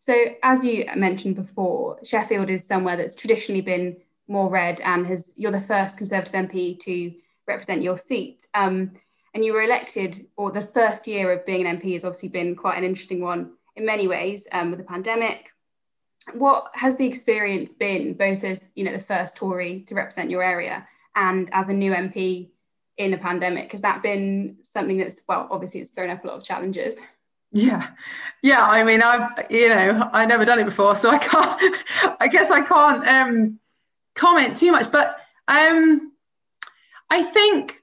so, 0.00 0.14
as 0.42 0.64
you 0.64 0.86
mentioned 0.96 1.36
before, 1.36 1.98
Sheffield 2.02 2.48
is 2.48 2.66
somewhere 2.66 2.96
that's 2.96 3.14
traditionally 3.14 3.60
been 3.60 3.98
more 4.28 4.48
red, 4.48 4.80
and 4.80 5.06
has 5.06 5.34
you're 5.36 5.52
the 5.52 5.60
first 5.60 5.98
Conservative 5.98 6.32
MP 6.32 6.80
to 6.80 7.12
represent 7.46 7.82
your 7.82 7.98
seat. 7.98 8.46
Um, 8.54 8.92
and 9.34 9.44
you 9.44 9.52
were 9.52 9.62
elected, 9.62 10.26
or 10.38 10.50
the 10.50 10.62
first 10.62 11.06
year 11.06 11.30
of 11.30 11.44
being 11.44 11.66
an 11.66 11.78
MP 11.78 11.92
has 11.92 12.06
obviously 12.06 12.30
been 12.30 12.56
quite 12.56 12.78
an 12.78 12.84
interesting 12.84 13.20
one 13.20 13.52
in 13.76 13.84
many 13.84 14.08
ways 14.08 14.48
um, 14.52 14.70
with 14.70 14.78
the 14.78 14.86
pandemic. 14.86 15.50
What 16.32 16.70
has 16.72 16.96
the 16.96 17.06
experience 17.06 17.72
been, 17.72 18.14
both 18.14 18.42
as 18.42 18.70
you 18.74 18.84
know 18.84 18.92
the 18.92 19.04
first 19.04 19.36
Tory 19.36 19.80
to 19.80 19.94
represent 19.94 20.30
your 20.30 20.42
area 20.42 20.88
and 21.14 21.50
as 21.52 21.68
a 21.68 21.74
new 21.74 21.92
MP 21.92 22.48
in 22.96 23.12
a 23.12 23.18
pandemic? 23.18 23.72
Has 23.72 23.82
that 23.82 24.02
been 24.02 24.56
something 24.62 24.96
that's 24.96 25.20
well, 25.28 25.46
obviously 25.50 25.80
it's 25.80 25.90
thrown 25.90 26.08
up 26.08 26.24
a 26.24 26.26
lot 26.26 26.38
of 26.38 26.42
challenges. 26.42 26.96
Yeah, 27.52 27.88
yeah. 28.42 28.62
I 28.62 28.84
mean, 28.84 29.02
I've 29.02 29.50
you 29.50 29.68
know 29.68 30.08
I've 30.12 30.28
never 30.28 30.44
done 30.44 30.60
it 30.60 30.64
before, 30.64 30.94
so 30.96 31.10
I 31.10 31.18
can't. 31.18 31.76
I 32.20 32.28
guess 32.28 32.50
I 32.50 32.62
can't 32.62 33.06
um, 33.06 33.58
comment 34.14 34.56
too 34.56 34.70
much. 34.70 34.90
But 34.92 35.16
um, 35.48 36.12
I 37.10 37.24
think 37.24 37.82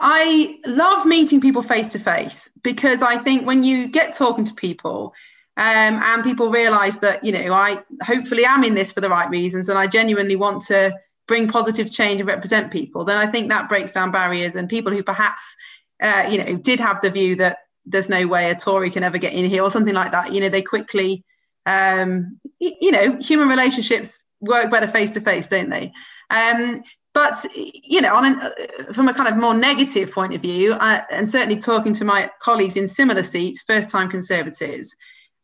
I 0.00 0.58
love 0.66 1.06
meeting 1.06 1.40
people 1.40 1.62
face 1.62 1.88
to 1.90 1.98
face 1.98 2.50
because 2.62 3.02
I 3.02 3.18
think 3.18 3.46
when 3.46 3.62
you 3.62 3.88
get 3.88 4.12
talking 4.14 4.44
to 4.44 4.54
people. 4.54 5.14
Um, 5.56 6.00
and 6.04 6.22
people 6.22 6.52
realize 6.52 7.00
that 7.00 7.24
you 7.24 7.32
know 7.32 7.52
I 7.52 7.82
hopefully 8.02 8.44
am 8.44 8.62
in 8.62 8.76
this 8.76 8.92
for 8.92 9.00
the 9.00 9.08
right 9.08 9.28
reasons, 9.28 9.68
and 9.68 9.76
I 9.76 9.88
genuinely 9.88 10.36
want 10.36 10.62
to 10.66 10.94
bring 11.26 11.48
positive 11.48 11.90
change 11.90 12.20
and 12.20 12.28
represent 12.28 12.70
people. 12.70 13.04
Then 13.04 13.18
I 13.18 13.26
think 13.26 13.48
that 13.48 13.68
breaks 13.68 13.92
down 13.92 14.12
barriers, 14.12 14.54
and 14.54 14.68
people 14.68 14.92
who 14.92 15.02
perhaps 15.02 15.56
uh, 16.00 16.28
you 16.30 16.38
know 16.38 16.54
did 16.56 16.78
have 16.78 17.00
the 17.00 17.10
view 17.10 17.34
that 17.36 17.58
there's 17.88 18.08
no 18.08 18.26
way 18.26 18.50
a 18.50 18.54
Tory 18.54 18.90
can 18.90 19.02
ever 19.02 19.18
get 19.18 19.32
in 19.32 19.44
here 19.44 19.62
or 19.62 19.70
something 19.70 19.94
like 19.94 20.12
that. 20.12 20.32
You 20.32 20.40
know, 20.40 20.48
they 20.48 20.62
quickly, 20.62 21.24
um, 21.66 22.38
you 22.60 22.90
know, 22.90 23.16
human 23.16 23.48
relationships 23.48 24.22
work 24.40 24.70
better 24.70 24.88
face 24.88 25.10
to 25.12 25.20
face, 25.20 25.48
don't 25.48 25.70
they? 25.70 25.92
Um, 26.30 26.82
but 27.14 27.44
you 27.54 28.00
know, 28.00 28.14
on 28.14 28.24
an, 28.26 28.40
uh, 28.40 28.92
from 28.92 29.08
a 29.08 29.14
kind 29.14 29.28
of 29.28 29.36
more 29.36 29.54
negative 29.54 30.12
point 30.12 30.34
of 30.34 30.42
view, 30.42 30.74
I, 30.74 31.02
and 31.10 31.28
certainly 31.28 31.56
talking 31.58 31.92
to 31.94 32.04
my 32.04 32.30
colleagues 32.40 32.76
in 32.76 32.86
similar 32.86 33.22
seats, 33.22 33.62
first-time 33.62 34.10
Conservatives, 34.10 34.94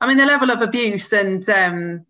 I 0.01 0.07
mean, 0.07 0.19
the 0.19 0.27
level 0.27 0.51
of 0.51 0.61
abuse 0.61 1.13
and 1.13 1.49
um, 1.49 2.07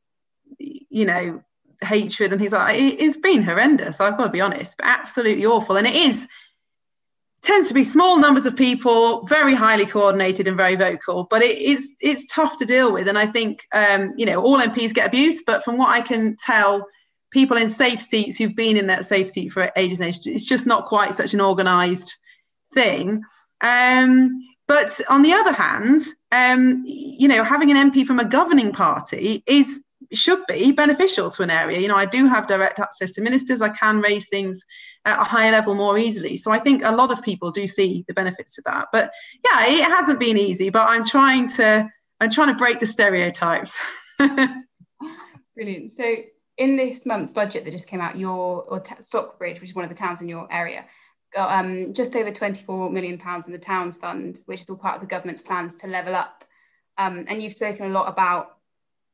you 0.59 1.07
know 1.07 1.43
hatred 1.81 2.33
and 2.33 2.41
things 2.41 2.53
like 2.53 2.77
that, 2.77 2.83
it, 2.83 3.01
it's 3.01 3.17
been 3.17 3.43
horrendous. 3.43 4.01
I've 4.01 4.17
got 4.17 4.25
to 4.25 4.31
be 4.31 4.41
honest, 4.41 4.77
but 4.77 4.87
absolutely 4.87 5.47
awful, 5.47 5.77
and 5.77 5.87
it 5.87 5.97
is 5.97 6.29
tends 7.45 7.69
to 7.69 7.75
be 7.75 7.85
small 7.85 8.19
numbers 8.19 8.47
of 8.47 8.57
people, 8.57 9.25
very 9.27 9.55
highly 9.55 9.87
coordinated 9.87 10.49
and 10.49 10.57
very 10.57 10.75
vocal. 10.75 11.27
But 11.31 11.43
it, 11.43 11.59
it's 11.59 11.95
it's 12.01 12.27
tough 12.27 12.57
to 12.59 12.65
deal 12.65 12.93
with, 12.93 13.07
and 13.07 13.19
I 13.19 13.27
think 13.27 13.67
um, 13.73 14.13
you 14.17 14.27
know 14.27 14.43
all 14.43 14.59
MPs 14.59 14.95
get 14.95 15.07
abused. 15.07 15.45
But 15.47 15.65
from 15.65 15.77
what 15.77 15.91
I 15.91 16.01
can 16.01 16.37
tell, 16.37 16.87
people 17.31 17.57
in 17.57 17.69
safe 17.69 18.01
seats 18.01 18.37
who've 18.37 18.57
been 18.57 18.77
in 18.77 18.87
that 18.89 19.07
safe 19.07 19.31
seat 19.31 19.51
for 19.51 19.71
ages 19.77 20.01
and 20.01 20.09
ages, 20.09 20.27
it's 20.27 20.47
just 20.47 20.67
not 20.67 20.87
quite 20.87 21.15
such 21.15 21.35
an 21.35 21.41
organised 21.41 22.19
thing. 22.73 23.23
Um, 23.61 24.41
but 24.67 24.99
on 25.11 25.23
the 25.23 25.33
other 25.33 25.53
hand, 25.53 26.01
um, 26.33 26.83
you 26.87 27.29
know, 27.29 27.45
having 27.45 27.71
an 27.71 27.91
MP 27.91 28.07
from 28.07 28.19
a 28.19 28.25
governing 28.25 28.73
party 28.73 29.43
is 29.47 29.83
should 30.13 30.41
be 30.47 30.73
beneficial 30.73 31.31
to 31.31 31.43
an 31.43 31.51
area. 31.51 31.81
You 31.81 31.89
know, 31.89 31.97
I 31.97 32.07
do 32.07 32.27
have 32.27 32.47
direct 32.47 32.79
access 32.79 33.11
to 33.13 33.21
ministers. 33.21 33.63
I 33.63 33.71
can 33.71 34.01
raise 34.01 34.29
things 34.29 34.65
at 35.05 35.21
a 35.21 35.25
higher 35.25 35.53
level 35.53 35.75
more 35.75 35.99
easily. 35.99 36.37
So 36.37 36.51
I 36.51 36.59
think 36.59 36.83
a 36.83 36.93
lot 36.93 37.11
of 37.11 37.23
people 37.23 37.51
do 37.51 37.67
see 37.67 38.05
the 38.09 38.15
benefits 38.15 38.57
of 38.59 38.65
that. 38.65 38.89
But 38.93 39.13
yeah, 39.45 39.67
it 39.67 39.85
hasn't 39.85 40.21
been 40.21 40.39
easy. 40.39 40.71
But 40.71 40.89
I'm 40.89 41.05
trying 41.05 41.49
to 41.51 41.89
I'm 42.21 42.31
trying 42.31 42.49
to 42.49 42.55
break 42.55 42.81
the 42.81 42.87
stereotypes. 42.87 43.81
Brilliant. 45.57 45.93
So 45.93 46.17
in 46.57 46.77
this 46.77 47.05
month's 47.05 47.33
budget 47.33 47.65
that 47.65 47.71
just 47.71 47.89
came 47.89 48.01
out, 48.01 48.17
your 48.17 48.63
or 48.63 48.81
t- 48.81 48.95
Stocksbridge, 48.97 49.61
which 49.61 49.71
is 49.71 49.75
one 49.75 49.85
of 49.85 49.91
the 49.91 49.97
towns 49.97 50.21
in 50.21 50.29
your 50.29 50.51
area, 50.53 50.85
got 51.35 51.53
um, 51.53 51.93
just 51.93 52.15
over 52.17 52.31
24 52.31 52.91
million 52.91 53.19
pounds 53.19 53.47
in 53.47 53.53
the 53.53 53.59
towns 53.59 53.97
fund, 53.97 54.41
which 54.47 54.63
is 54.63 54.71
all 54.71 54.77
part 54.77 54.97
of 54.97 55.01
the 55.01 55.07
government's 55.07 55.43
plans 55.43 55.77
to 55.79 55.87
level 55.87 56.15
up. 56.15 56.45
Um, 56.97 57.25
and 57.29 57.43
you've 57.43 57.53
spoken 57.53 57.87
a 57.87 57.89
lot 57.89 58.09
about 58.09 58.57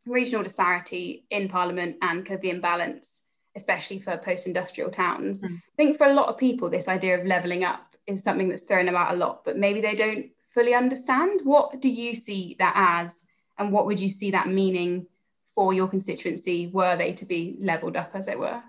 regional 0.06 0.42
disparity 0.42 1.24
in 1.30 1.48
Parliament 1.48 1.96
and 2.02 2.24
kind 2.24 2.36
of 2.36 2.42
the 2.42 2.50
imbalance, 2.50 3.26
especially 3.56 3.98
for 3.98 4.16
post 4.16 4.46
industrial 4.46 4.90
towns. 4.90 5.42
Mm. 5.42 5.56
I 5.56 5.76
think 5.76 5.98
for 5.98 6.06
a 6.06 6.14
lot 6.14 6.28
of 6.28 6.38
people, 6.38 6.70
this 6.70 6.88
idea 6.88 7.18
of 7.18 7.26
levelling 7.26 7.64
up 7.64 7.96
is 8.06 8.22
something 8.22 8.48
that's 8.48 8.62
thrown 8.62 8.88
about 8.88 9.14
a 9.14 9.16
lot, 9.16 9.44
but 9.44 9.58
maybe 9.58 9.80
they 9.80 9.94
don't 9.94 10.26
fully 10.40 10.74
understand. 10.74 11.40
What 11.44 11.80
do 11.80 11.88
you 11.88 12.14
see 12.14 12.56
that 12.58 12.74
as? 12.76 13.30
and 13.60 13.70
what 13.70 13.86
would 13.86 14.00
you 14.00 14.08
see 14.08 14.32
that 14.32 14.48
meaning 14.48 15.06
for 15.54 15.72
your 15.72 15.86
constituency 15.86 16.68
were 16.68 16.96
they 16.96 17.12
to 17.12 17.26
be 17.26 17.56
levelled 17.60 17.94
up, 17.94 18.10
as 18.14 18.26
it 18.26 18.38
were? 18.38 18.60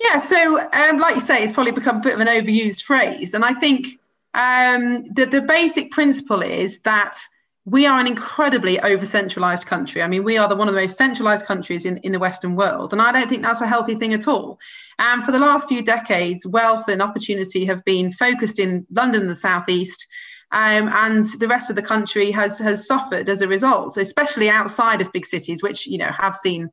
Yeah, 0.00 0.18
so 0.18 0.60
um, 0.72 0.98
like 0.98 1.16
you 1.16 1.20
say, 1.20 1.42
it's 1.42 1.52
probably 1.52 1.72
become 1.72 1.96
a 1.96 2.00
bit 2.00 2.14
of 2.14 2.20
an 2.20 2.28
overused 2.28 2.82
phrase. 2.82 3.34
And 3.34 3.44
I 3.44 3.52
think 3.52 3.98
um, 4.32 5.04
the, 5.12 5.26
the 5.26 5.42
basic 5.42 5.90
principle 5.90 6.40
is 6.40 6.78
that 6.80 7.18
we 7.66 7.86
are 7.86 7.98
an 7.98 8.06
incredibly 8.06 8.78
over 8.80 9.06
centralized 9.06 9.66
country. 9.66 10.02
I 10.02 10.08
mean, 10.08 10.22
we 10.22 10.36
are 10.36 10.48
the, 10.48 10.56
one 10.56 10.68
of 10.68 10.74
the 10.74 10.80
most 10.80 10.98
centralized 10.98 11.46
countries 11.46 11.86
in, 11.86 11.96
in 11.98 12.12
the 12.12 12.18
Western 12.18 12.56
world. 12.56 12.92
And 12.92 13.00
I 13.00 13.10
don't 13.10 13.28
think 13.28 13.42
that's 13.42 13.62
a 13.62 13.66
healthy 13.66 13.94
thing 13.94 14.12
at 14.12 14.28
all. 14.28 14.58
And 14.98 15.24
for 15.24 15.32
the 15.32 15.38
last 15.38 15.68
few 15.68 15.82
decades, 15.82 16.46
wealth 16.46 16.88
and 16.88 17.00
opportunity 17.00 17.64
have 17.64 17.82
been 17.84 18.12
focused 18.12 18.58
in 18.58 18.86
London, 18.90 19.28
the 19.28 19.34
Southeast, 19.34 20.06
um, 20.52 20.88
and 20.88 21.24
the 21.40 21.48
rest 21.48 21.70
of 21.70 21.74
the 21.74 21.82
country 21.82 22.30
has 22.30 22.58
has 22.60 22.86
suffered 22.86 23.28
as 23.28 23.40
a 23.40 23.48
result, 23.48 23.96
especially 23.96 24.48
outside 24.48 25.00
of 25.00 25.10
big 25.10 25.26
cities, 25.26 25.62
which 25.64 25.84
you 25.86 25.98
know 25.98 26.12
have 26.12 26.36
seen 26.36 26.70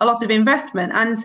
a 0.00 0.04
lot 0.04 0.22
of 0.22 0.30
investment. 0.30 0.92
And 0.92 1.16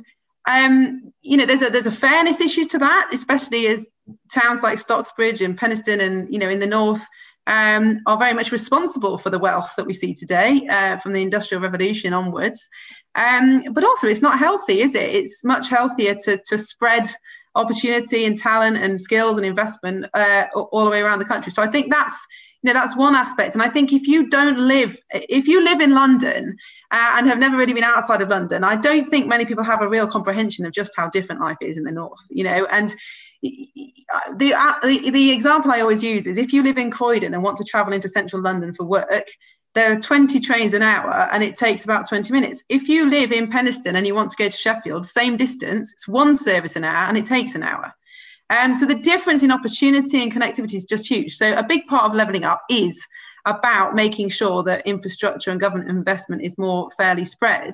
um, 0.48 1.12
you 1.22 1.36
know, 1.36 1.46
there's 1.46 1.62
a 1.62 1.70
there's 1.70 1.88
a 1.88 1.92
fairness 1.92 2.40
issue 2.40 2.64
to 2.66 2.78
that, 2.80 3.10
especially 3.12 3.68
as 3.68 3.90
towns 4.32 4.64
like 4.64 4.80
Stocksbridge 4.80 5.44
and 5.44 5.58
Penistone, 5.58 6.02
and 6.02 6.32
you 6.32 6.40
know, 6.40 6.50
in 6.50 6.60
the 6.60 6.68
north. 6.68 7.06
Um, 7.50 8.02
are 8.06 8.16
very 8.16 8.36
much 8.36 8.52
responsible 8.52 9.18
for 9.18 9.32
the 9.32 9.40
wealth 9.40 9.74
that 9.76 9.88
we 9.88 9.94
see 9.94 10.14
today 10.14 10.68
uh, 10.70 10.98
from 10.98 11.14
the 11.14 11.24
Industrial 11.24 11.60
Revolution 11.60 12.14
onwards. 12.14 12.70
Um, 13.16 13.64
but 13.74 13.84
also, 13.84 14.08
it's 14.08 14.22
not 14.22 14.38
healthy, 14.38 14.82
is 14.82 14.94
it? 14.94 15.10
It's 15.10 15.44
much 15.44 15.68
healthier 15.68 16.14
to, 16.26 16.40
to 16.46 16.58
spread 16.60 17.10
opportunity 17.56 18.26
and 18.26 18.38
talent 18.38 18.78
and 18.78 19.02
skills 19.02 19.38
and 19.38 19.46
investment 19.48 20.06
uh, 20.14 20.46
all 20.54 20.86
the 20.86 20.92
way 20.92 21.02
around 21.02 21.18
the 21.18 21.26
country. 21.26 21.52
So 21.52 21.64
I 21.64 21.68
think 21.68 21.90
that's 21.90 22.28
you 22.62 22.68
know 22.68 22.74
that's 22.74 22.96
one 22.96 23.16
aspect 23.16 23.56
and 23.56 23.64
i 23.64 23.70
think 23.70 23.94
if 23.94 24.06
you 24.06 24.30
don't 24.30 24.60
live 24.60 25.00
if 25.12 25.48
you 25.48 25.64
live 25.64 25.80
in 25.80 25.94
london 25.94 26.58
uh, 26.92 27.16
and 27.18 27.28
have 27.28 27.38
never 27.40 27.56
really 27.56 27.74
been 27.74 27.84
outside 27.84 28.22
of 28.22 28.30
london 28.30 28.64
i 28.64 28.76
don't 28.76 29.10
think 29.10 29.28
many 29.28 29.46
people 29.46 29.64
have 29.64 29.82
a 29.82 29.88
real 29.88 30.06
comprehension 30.08 30.66
of 30.66 30.74
just 30.74 30.92
how 30.98 31.10
different 31.10 31.40
life 31.40 31.58
is 31.62 31.78
in 31.78 31.84
the 31.84 31.92
north 31.92 32.20
you 32.30 32.44
know 32.44 32.66
and 32.66 32.96
the, 33.42 34.54
uh, 34.54 34.74
the, 34.84 35.10
the 35.12 35.32
example 35.32 35.72
i 35.72 35.80
always 35.80 36.04
use 36.04 36.28
is 36.28 36.38
if 36.38 36.52
you 36.52 36.62
live 36.62 36.78
in 36.78 36.92
croydon 36.92 37.34
and 37.34 37.44
want 37.44 37.58
to 37.58 37.64
travel 37.64 37.94
into 37.94 38.10
central 38.10 38.42
london 38.42 38.74
for 38.74 38.84
work 38.84 39.30
there 39.76 39.92
are 39.92 40.00
20 40.00 40.40
trains 40.40 40.74
an 40.74 40.82
hour 40.82 41.30
and 41.32 41.44
it 41.44 41.56
takes 41.56 41.84
about 41.84 42.10
20 42.10 42.34
minutes. 42.34 42.64
If 42.70 42.90
you 42.90 43.10
live 43.10 43.32
in 43.32 43.50
Penistone 43.50 43.96
and 43.96 44.08
you 44.08 44.16
want 44.16 44.32
to 44.32 44.36
go 44.36 44.50
to 44.50 44.58
Sheffield, 44.58 45.06
same 45.06 45.38
distance, 45.38 45.94
it's 45.94 46.08
one 46.08 46.36
service 46.36 46.76
an 46.76 46.84
hour 46.84 47.08
and 47.08 47.18
it 47.18 47.26
takes 47.26 47.56
an 47.56 47.64
hour. 47.64 47.94
And 48.50 48.74
um, 48.74 48.76
so 48.76 48.88
the 48.88 48.96
difference 48.96 49.44
in 49.44 49.52
opportunity 49.52 50.24
and 50.24 50.34
connectivity 50.34 50.74
is 50.74 50.86
just 50.86 51.08
huge. 51.08 51.36
So 51.36 51.54
a 51.54 51.64
big 51.64 51.86
part 51.86 52.06
of 52.06 52.16
levelling 52.16 52.44
up 52.44 52.64
is 52.68 53.06
about 53.46 53.94
making 53.94 54.30
sure 54.30 54.64
that 54.64 54.88
infrastructure 54.88 55.52
and 55.52 55.60
government 55.60 55.90
investment 55.90 56.42
is 56.42 56.58
more 56.58 56.90
fairly 56.98 57.26
spread. 57.26 57.74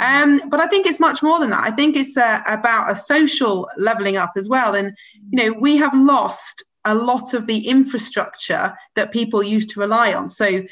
Um, 0.00 0.48
but 0.48 0.60
I 0.60 0.66
think 0.66 0.86
it's 0.86 1.00
much 1.00 1.22
more 1.22 1.38
than 1.38 1.50
that. 1.50 1.64
I 1.64 1.70
think 1.70 1.96
it's 1.96 2.16
uh, 2.16 2.40
about 2.46 2.90
a 2.90 2.96
social 2.96 3.68
levelling 3.76 4.16
up 4.16 4.32
as 4.36 4.48
well. 4.48 4.74
And, 4.74 4.96
you 5.30 5.44
know, 5.44 5.58
we 5.58 5.76
have 5.76 5.94
lost 5.94 6.64
a 6.84 6.94
lot 6.94 7.32
of 7.32 7.46
the 7.46 7.66
infrastructure 7.66 8.74
that 8.94 9.12
people 9.12 9.42
used 9.42 9.70
to 9.70 9.80
rely 9.80 10.12
on. 10.12 10.28
So 10.28 10.62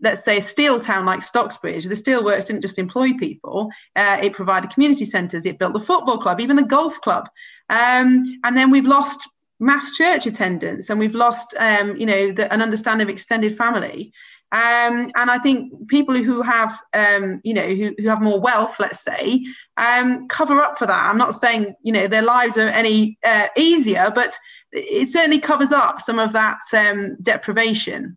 let's 0.00 0.24
say 0.24 0.38
a 0.38 0.42
steel 0.42 0.80
town 0.80 1.04
like 1.04 1.20
Stocksbridge, 1.20 1.88
the 1.88 1.94
steelworks 1.94 2.46
didn't 2.46 2.62
just 2.62 2.78
employ 2.78 3.12
people, 3.14 3.70
uh, 3.96 4.18
it 4.22 4.32
provided 4.32 4.70
community 4.70 5.04
centres, 5.04 5.46
it 5.46 5.58
built 5.58 5.74
the 5.74 5.80
football 5.80 6.18
club, 6.18 6.40
even 6.40 6.56
the 6.56 6.62
golf 6.62 7.00
club. 7.02 7.28
Um, 7.68 8.40
and 8.44 8.56
then 8.56 8.70
we've 8.70 8.86
lost 8.86 9.28
mass 9.60 9.92
church 9.92 10.26
attendance 10.26 10.90
and 10.90 10.98
we've 10.98 11.14
lost, 11.14 11.54
um, 11.58 11.96
you 11.96 12.06
know, 12.06 12.32
the, 12.32 12.52
an 12.52 12.62
understanding 12.62 13.06
of 13.06 13.10
extended 13.10 13.56
family. 13.56 14.12
Um, 14.54 15.10
and 15.16 15.32
I 15.32 15.38
think 15.38 15.88
people 15.88 16.14
who 16.14 16.40
have, 16.40 16.80
um, 16.92 17.40
you 17.42 17.52
know, 17.52 17.66
who, 17.66 17.92
who 17.98 18.08
have 18.08 18.22
more 18.22 18.38
wealth, 18.40 18.78
let's 18.78 19.02
say, 19.02 19.44
um, 19.76 20.28
cover 20.28 20.60
up 20.60 20.78
for 20.78 20.86
that. 20.86 21.10
I'm 21.10 21.18
not 21.18 21.34
saying, 21.34 21.74
you 21.82 21.90
know, 21.90 22.06
their 22.06 22.22
lives 22.22 22.56
are 22.56 22.68
any 22.68 23.18
uh, 23.24 23.48
easier, 23.56 24.12
but 24.14 24.38
it 24.70 25.08
certainly 25.08 25.40
covers 25.40 25.72
up 25.72 26.00
some 26.00 26.20
of 26.20 26.32
that 26.34 26.60
um, 26.72 27.16
deprivation. 27.20 28.16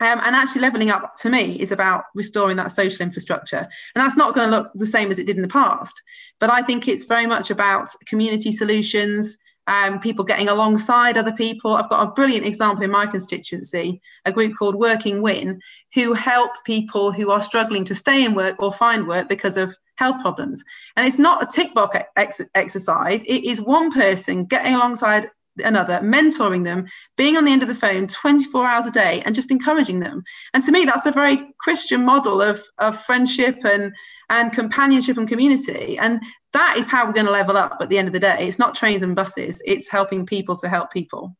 Um, 0.00 0.20
and 0.22 0.36
actually, 0.36 0.60
levelling 0.60 0.90
up 0.90 1.14
to 1.20 1.30
me 1.30 1.58
is 1.58 1.72
about 1.72 2.04
restoring 2.14 2.58
that 2.58 2.70
social 2.70 3.00
infrastructure. 3.00 3.66
And 3.94 4.04
that's 4.04 4.16
not 4.16 4.34
going 4.34 4.50
to 4.50 4.54
look 4.54 4.70
the 4.74 4.84
same 4.84 5.10
as 5.10 5.18
it 5.18 5.26
did 5.26 5.36
in 5.36 5.42
the 5.42 5.48
past. 5.48 6.02
But 6.40 6.50
I 6.50 6.60
think 6.60 6.88
it's 6.88 7.04
very 7.04 7.26
much 7.26 7.50
about 7.50 7.88
community 8.04 8.52
solutions, 8.52 9.38
um, 9.66 9.98
people 9.98 10.24
getting 10.24 10.48
alongside 10.48 11.16
other 11.16 11.32
people. 11.32 11.74
I've 11.74 11.88
got 11.88 12.06
a 12.06 12.12
brilliant 12.12 12.46
example 12.46 12.84
in 12.84 12.90
my 12.90 13.06
constituency, 13.06 14.00
a 14.24 14.32
group 14.32 14.56
called 14.56 14.74
Working 14.74 15.22
Win, 15.22 15.60
who 15.94 16.12
help 16.12 16.52
people 16.64 17.12
who 17.12 17.30
are 17.30 17.40
struggling 17.40 17.84
to 17.84 17.94
stay 17.94 18.24
in 18.24 18.34
work 18.34 18.56
or 18.58 18.72
find 18.72 19.06
work 19.06 19.28
because 19.28 19.56
of 19.56 19.76
health 19.96 20.20
problems. 20.20 20.64
And 20.96 21.06
it's 21.06 21.18
not 21.18 21.42
a 21.42 21.46
tick 21.46 21.74
box 21.74 21.96
ex- 22.16 22.40
exercise, 22.54 23.22
it 23.22 23.44
is 23.44 23.60
one 23.60 23.90
person 23.90 24.44
getting 24.44 24.74
alongside 24.74 25.30
another, 25.62 26.00
mentoring 26.00 26.64
them, 26.64 26.86
being 27.16 27.36
on 27.36 27.44
the 27.44 27.52
end 27.52 27.62
of 27.62 27.68
the 27.68 27.74
phone 27.74 28.06
24 28.06 28.66
hours 28.66 28.86
a 28.86 28.90
day 28.90 29.22
and 29.24 29.34
just 29.34 29.50
encouraging 29.50 30.00
them. 30.00 30.24
And 30.52 30.62
to 30.64 30.72
me, 30.72 30.84
that's 30.84 31.06
a 31.06 31.12
very 31.12 31.54
Christian 31.58 32.04
model 32.04 32.42
of, 32.42 32.62
of 32.78 33.00
friendship 33.00 33.64
and, 33.64 33.94
and 34.30 34.52
companionship 34.52 35.16
and 35.16 35.28
community. 35.28 35.96
And 35.98 36.20
that 36.54 36.76
is 36.78 36.90
how 36.90 37.04
we're 37.04 37.12
going 37.12 37.26
to 37.26 37.32
level 37.32 37.56
up 37.56 37.76
at 37.80 37.88
the 37.90 37.98
end 37.98 38.08
of 38.08 38.14
the 38.14 38.20
day. 38.20 38.38
It's 38.40 38.58
not 38.58 38.74
trains 38.74 39.02
and 39.02 39.14
buses, 39.14 39.60
it's 39.66 39.88
helping 39.88 40.24
people 40.24 40.56
to 40.56 40.68
help 40.68 40.90
people. 40.90 41.36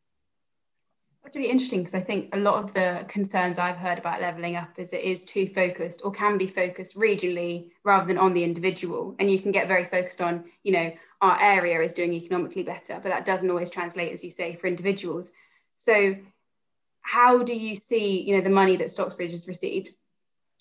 That's 1.23 1.37
really 1.37 1.49
interesting 1.49 1.81
because 1.81 1.95
I 1.95 2.03
think 2.03 2.35
a 2.35 2.39
lot 2.39 2.63
of 2.63 2.75
the 2.75 3.07
concerns 3.09 3.59
I've 3.59 3.79
heard 3.79 3.99
about 3.99 4.21
levelling 4.21 4.57
up 4.57 4.69
is 4.77 4.93
it 4.93 5.01
is 5.01 5.25
too 5.25 5.49
focused 5.49 6.03
or 6.05 6.13
can 6.13 6.37
be 6.37 6.47
focused 6.47 6.99
regionally 6.99 7.71
rather 7.83 8.07
than 8.07 8.19
on 8.19 8.35
the 8.35 8.45
individual. 8.45 9.17
And 9.19 9.31
you 9.31 9.39
can 9.39 9.51
get 9.51 9.67
very 9.67 9.87
focused 9.87 10.21
on, 10.21 10.45
you 10.65 10.73
know, 10.73 10.93
our 11.23 11.41
area 11.41 11.81
is 11.81 11.95
doing 11.95 12.13
economically 12.13 12.63
better, 12.63 13.01
but 13.03 13.09
that 13.09 13.25
doesn't 13.25 13.49
always 13.49 13.71
translate, 13.71 14.13
as 14.13 14.23
you 14.23 14.31
say, 14.31 14.55
for 14.55 14.67
individuals. 14.67 15.33
So, 15.79 16.15
how 17.01 17.43
do 17.43 17.55
you 17.55 17.75
see, 17.75 18.21
you 18.21 18.37
know, 18.37 18.43
the 18.43 18.51
money 18.51 18.77
that 18.77 18.89
Stocksbridge 18.89 19.31
has 19.31 19.49
received? 19.49 19.91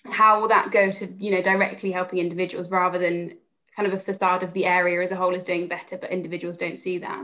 How 0.06 0.40
will 0.40 0.50
that 0.50 0.72
go 0.72 0.92
to, 0.92 1.08
you 1.20 1.32
know, 1.32 1.42
directly 1.42 1.92
helping 1.92 2.20
individuals 2.20 2.70
rather 2.70 3.00
than 3.00 3.38
kind 3.76 3.88
of 3.88 3.94
a 3.94 4.00
facade 4.00 4.44
of 4.44 4.54
the 4.54 4.66
area 4.66 5.02
as 5.02 5.12
a 5.12 5.16
whole 5.16 5.36
is 5.36 5.44
doing 5.44 5.68
better, 5.68 5.98
but 5.98 6.12
individuals 6.12 6.58
don't 6.58 6.78
see 6.78 6.98
that? 7.00 7.24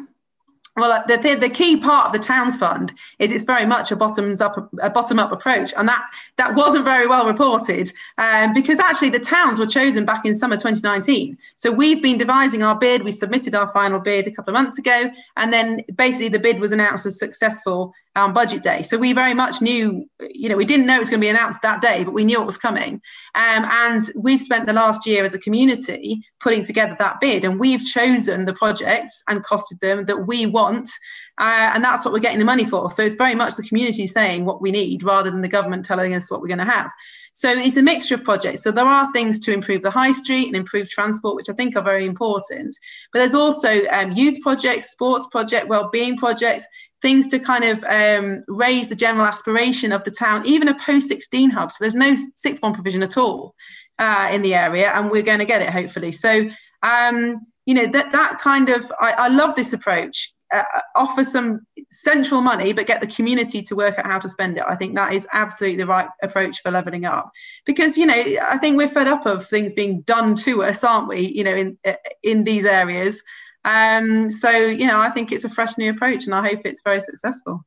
Well, 0.79 1.03
the, 1.07 1.17
the, 1.17 1.36
the, 1.36 1.50
key 1.50 1.77
part 1.77 2.07
of 2.07 2.13
the 2.13 2.19
towns 2.19 2.57
fund 2.57 2.93
is 3.19 3.31
it's 3.31 3.43
very 3.43 3.65
much 3.65 3.91
a 3.91 3.95
bottoms 3.95 4.41
up 4.41 4.69
a 4.81 4.89
bottom 4.89 5.19
up 5.19 5.31
approach, 5.31 5.74
and 5.77 5.88
that 5.88 6.03
that 6.38 6.55
wasn't 6.55 6.86
very 6.86 7.07
well 7.07 7.25
reported 7.25 7.91
um, 8.17 8.53
because 8.53 8.79
actually 8.79 9.09
the 9.09 9.19
towns 9.19 9.59
were 9.59 9.67
chosen 9.67 10.05
back 10.05 10.25
in 10.25 10.36
summer 10.36 10.55
2019. 10.55 11.38
So 11.57 11.71
we've 11.71 12.01
been 12.01 12.17
devising 12.17 12.63
our 12.63 12.77
bid. 12.77 13.03
We 13.03 13.12
submitted 13.12 13.55
our 13.55 13.67
final 13.69 14.00
bid 14.00 14.27
a 14.27 14.31
couple 14.31 14.51
of 14.51 14.62
months 14.62 14.77
ago, 14.79 15.12
and 15.38 15.53
then 15.53 15.83
basically 15.95 16.29
the 16.29 16.39
bid 16.39 16.59
was 16.59 16.71
announced 16.71 17.05
as 17.05 17.19
successful 17.19 17.93
on 18.15 18.33
budget 18.33 18.63
day. 18.63 18.81
So 18.81 18.98
we 18.98 19.13
very 19.13 19.33
much 19.33 19.62
knew, 19.62 20.07
you 20.33 20.50
know, 20.50 20.55
we 20.55 20.65
didn't 20.65 20.86
know 20.86 20.95
it 20.95 21.00
was 21.00 21.09
going 21.09 21.21
to 21.21 21.25
be 21.25 21.29
announced 21.29 21.62
that 21.62 21.81
day, 21.81 22.03
but 22.03 22.13
we 22.13 22.25
knew 22.25 22.41
it 22.41 22.45
was 22.45 22.57
coming. 22.57 23.01
Um, 23.36 23.65
and 23.65 24.03
we've 24.15 24.41
spent 24.41 24.65
the 24.65 24.74
last 24.74 25.05
year 25.05 25.24
as 25.24 25.33
a 25.33 25.39
community 25.39 26.21
putting 26.39 26.63
together 26.63 26.95
that 27.00 27.19
bid, 27.19 27.45
and 27.45 27.59
we've 27.59 27.83
chosen 27.83 28.45
the 28.45 28.53
projects 28.53 29.24
and 29.27 29.43
costed 29.43 29.79
them 29.79 30.05
that 30.05 30.27
we 30.27 30.45
want. 30.69 30.89
Uh, 31.38 31.71
and 31.73 31.83
that's 31.83 32.03
what 32.03 32.13
we're 32.13 32.19
getting 32.19 32.39
the 32.39 32.45
money 32.45 32.65
for. 32.65 32.91
So 32.91 33.03
it's 33.03 33.15
very 33.15 33.35
much 33.35 33.55
the 33.55 33.63
community 33.63 34.07
saying 34.07 34.45
what 34.45 34.61
we 34.61 34.71
need 34.71 35.03
rather 35.03 35.31
than 35.31 35.41
the 35.41 35.47
government 35.47 35.85
telling 35.85 36.13
us 36.13 36.29
what 36.29 36.41
we're 36.41 36.47
going 36.47 36.59
to 36.59 36.65
have. 36.65 36.89
So 37.33 37.49
it's 37.49 37.77
a 37.77 37.81
mixture 37.81 38.15
of 38.15 38.23
projects. 38.23 38.63
So 38.63 38.71
there 38.71 38.85
are 38.85 39.11
things 39.13 39.39
to 39.39 39.53
improve 39.53 39.81
the 39.81 39.91
high 39.91 40.11
street 40.11 40.47
and 40.47 40.55
improve 40.55 40.89
transport, 40.89 41.35
which 41.35 41.49
I 41.49 41.53
think 41.53 41.75
are 41.75 41.81
very 41.81 42.05
important. 42.05 42.75
But 43.13 43.19
there's 43.19 43.35
also 43.35 43.85
um, 43.88 44.11
youth 44.11 44.41
projects, 44.41 44.91
sports 44.91 45.27
project, 45.27 45.67
well-being 45.67 46.17
projects, 46.17 46.67
things 47.01 47.29
to 47.29 47.39
kind 47.39 47.63
of 47.63 47.83
um, 47.85 48.43
raise 48.47 48.89
the 48.89 48.95
general 48.95 49.25
aspiration 49.25 49.91
of 49.91 50.03
the 50.03 50.11
town, 50.11 50.45
even 50.45 50.67
a 50.67 50.77
post 50.77 51.07
16 51.07 51.49
hub. 51.51 51.71
So 51.71 51.77
there's 51.79 51.95
no 51.95 52.15
sixth 52.35 52.59
form 52.59 52.73
provision 52.73 53.03
at 53.03 53.17
all 53.17 53.55
uh, 53.99 54.29
in 54.31 54.41
the 54.41 54.55
area, 54.55 54.91
and 54.91 55.09
we're 55.09 55.23
going 55.23 55.39
to 55.39 55.45
get 55.45 55.61
it 55.61 55.69
hopefully. 55.69 56.11
So, 56.11 56.49
um, 56.83 57.45
you 57.65 57.73
know, 57.73 57.88
that, 57.88 58.11
that 58.11 58.39
kind 58.39 58.69
of, 58.69 58.91
I, 58.99 59.11
I 59.11 59.27
love 59.29 59.55
this 59.55 59.73
approach. 59.73 60.33
Uh, 60.51 60.63
offer 60.96 61.24
some 61.24 61.62
central 61.91 62.41
money, 62.41 62.74
but 62.74 62.88
get 62.88 63.01
the 63.01 63.08
community 63.08 63.62
to 63.62 63.75
work 63.75 64.00
out 64.00 64.06
how 64.06 64.18
to 64.18 64.27
spend 64.27 64.58
it. 64.58 64.63
I 64.68 64.75
think 64.75 64.96
that 64.96 65.13
is 65.13 65.27
absolutely 65.32 65.77
the 65.77 65.86
right 65.86 66.10
approach 66.24 66.62
for 66.62 66.72
leveling 66.72 67.06
up. 67.06 67.32
Because 67.65 67.98
you 67.98 68.06
know, 68.06 68.15
I 68.15 68.58
think 68.58 68.77
we're 68.77 68.88
fed 68.88 69.08
up 69.08 69.25
of 69.25 69.46
things 69.46 69.74
being 69.74 70.01
done 70.01 70.34
to 70.36 70.63
us, 70.63 70.84
aren't 70.84 71.08
we? 71.08 71.32
You 71.34 71.44
know, 71.44 71.56
in 71.56 71.77
in 72.24 72.44
these 72.44 72.65
areas. 72.65 73.22
Um, 73.65 74.29
so, 74.29 74.50
you 74.50 74.88
know, 74.88 75.00
I 75.00 75.10
think 75.10 75.32
it's 75.32 75.44
a 75.44 75.50
fresh 75.50 75.77
new 75.77 75.91
approach 75.91 76.25
and 76.25 76.34
I 76.34 76.48
hope 76.48 76.62
it's 76.65 76.82
very 76.82 77.01
successful. 77.01 77.65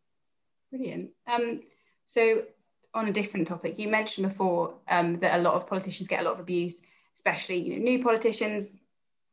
Brilliant. 0.70 1.10
Um, 1.26 1.60
so, 2.04 2.44
on 2.94 3.08
a 3.08 3.12
different 3.12 3.46
topic, 3.46 3.78
you 3.78 3.88
mentioned 3.88 4.28
before 4.28 4.74
um, 4.88 5.18
that 5.20 5.38
a 5.38 5.42
lot 5.42 5.54
of 5.54 5.66
politicians 5.66 6.08
get 6.08 6.20
a 6.20 6.24
lot 6.24 6.34
of 6.34 6.40
abuse, 6.40 6.82
especially 7.14 7.56
you 7.56 7.76
know 7.76 7.82
new 7.82 8.02
politicians. 8.02 8.72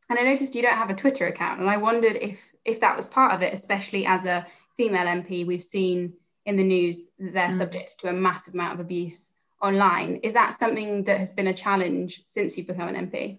And 0.09 0.17
I 0.17 0.23
noticed 0.23 0.55
you 0.55 0.61
don't 0.61 0.77
have 0.77 0.89
a 0.89 0.95
Twitter 0.95 1.27
account, 1.27 1.59
and 1.59 1.69
I 1.69 1.77
wondered 1.77 2.17
if 2.19 2.53
if 2.65 2.79
that 2.79 2.95
was 2.95 3.05
part 3.05 3.33
of 3.33 3.41
it, 3.41 3.53
especially 3.53 4.05
as 4.05 4.25
a 4.25 4.45
female 4.75 5.05
MP. 5.05 5.45
We've 5.45 5.61
seen 5.61 6.13
in 6.45 6.55
the 6.55 6.63
news 6.63 7.09
that 7.19 7.33
they're 7.33 7.49
mm. 7.49 7.57
subject 7.57 7.99
to 7.99 8.09
a 8.09 8.13
massive 8.13 8.55
amount 8.55 8.73
of 8.73 8.79
abuse 8.79 9.33
online. 9.61 10.15
Is 10.23 10.33
that 10.33 10.57
something 10.57 11.03
that 11.03 11.19
has 11.19 11.31
been 11.33 11.47
a 11.47 11.53
challenge 11.53 12.23
since 12.25 12.57
you've 12.57 12.67
become 12.67 12.87
an 12.87 13.09
MP? 13.09 13.37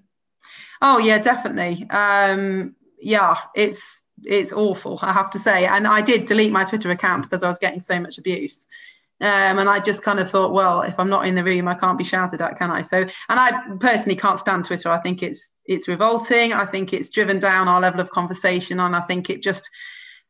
Oh 0.81 0.99
yeah, 0.99 1.19
definitely. 1.19 1.89
Um, 1.91 2.77
yeah, 3.01 3.37
it's 3.55 4.05
it's 4.25 4.53
awful, 4.53 4.99
I 5.03 5.13
have 5.13 5.31
to 5.31 5.39
say. 5.39 5.67
And 5.67 5.87
I 5.87 6.03
did 6.03 6.27
delete 6.27 6.53
my 6.53 6.65
Twitter 6.65 6.91
account 6.91 7.23
because 7.23 7.43
I 7.43 7.49
was 7.49 7.59
getting 7.59 7.81
so 7.81 7.99
much 7.99 8.19
abuse. 8.19 8.69
Um, 9.23 9.59
and 9.59 9.69
I 9.69 9.81
just 9.81 10.03
kind 10.03 10.19
of 10.19 10.31
thought, 10.31 10.55
well, 10.55 10.81
if 10.81 10.99
I'm 10.99 11.11
not 11.11 11.27
in 11.27 11.35
the 11.35 11.45
room, 11.45 11.69
I 11.69 11.75
can't 11.75 11.99
be 11.99 12.05
shouted 12.05 12.41
at, 12.41 12.57
can 12.57 12.71
I? 12.71 12.81
So, 12.81 13.01
and 13.01 13.11
I 13.29 13.53
personally 13.79 14.17
can't 14.17 14.39
stand 14.39 14.65
Twitter. 14.65 14.89
I 14.89 14.99
think 14.99 15.23
it's 15.23 15.53
it's 15.67 15.89
revolting. 15.89 16.55
I 16.55 16.65
think 16.65 16.95
it's 16.95 17.11
driven 17.11 17.39
down 17.39 17.69
our 17.69 17.81
level 17.81 18.01
of 18.01 18.09
conversation, 18.11 18.81
and 18.81 18.97
I 18.97 19.03
think 19.03 19.29
it 19.29 19.43
just, 19.43 19.69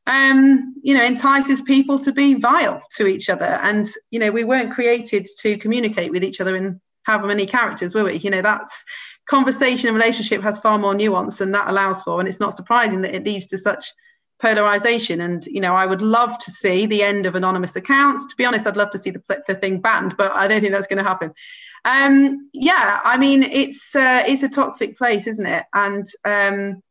um, 0.09 0.75
you 0.83 0.93
know, 0.93 1.05
entices 1.05 1.63
people 1.63 2.01
to 2.01 2.11
be 2.11 2.35
vile 2.35 2.83
to 2.97 3.07
each 3.07 3.31
other. 3.31 3.61
And 3.63 3.87
you 4.11 4.19
know, 4.19 4.33
we 4.33 4.43
weren't 4.43 4.75
created 4.75 5.25
to 5.39 5.57
communicate 5.57 6.11
with 6.11 6.25
each 6.25 6.41
other 6.41 6.57
in 6.57 6.81
however 7.05 7.29
many 7.29 7.47
characters, 7.47 7.95
were 7.95 8.05
we? 8.05 8.17
You 8.17 8.31
know, 8.31 8.43
that's 8.43 8.85
conversation 9.29 9.87
and 9.87 9.97
relationship 9.97 10.43
has 10.43 10.59
far 10.59 10.79
more 10.79 10.97
nuance 10.97 11.39
than 11.39 11.53
that 11.53 11.69
allows 11.69 12.03
for, 12.03 12.19
and 12.19 12.29
it's 12.29 12.41
not 12.41 12.57
surprising 12.57 13.03
that 13.03 13.15
it 13.15 13.25
leads 13.25 13.47
to 13.49 13.59
such 13.59 13.93
polarization. 14.41 15.21
And 15.21 15.45
you 15.47 15.61
know 15.61 15.75
i 15.75 15.87
would 15.87 16.03
love 16.03 16.39
to 16.39 16.51
see 16.51 16.87
the 16.87 17.03
end 17.03 17.27
of 17.27 17.35
anonymous 17.35 17.77
accounts. 17.77 18.27
To 18.27 18.37
be 18.37 18.45
honest 18.45 18.67
i'd 18.67 18.77
love 18.77 18.91
to 18.91 18.99
see 18.99 19.11
the, 19.11 19.23
the 19.47 19.55
thing 19.55 19.81
banned 19.81 20.17
but 20.17 20.33
i 20.33 20.49
don't 20.49 20.61
think 20.61 20.73
that's 20.73 20.87
going 20.87 21.03
to 21.03 21.09
happen. 21.09 21.33
Um 21.85 22.51
yeah 22.53 23.01
i 23.05 23.17
mean 23.17 23.43
it's 23.43 23.95
uh, 23.95 24.25
it's 24.27 24.43
a 24.43 24.49
toxic 24.49 24.97
place 24.99 25.27
isn't 25.27 25.47
it? 25.47 25.65
And 25.75 26.07
um 26.25 26.83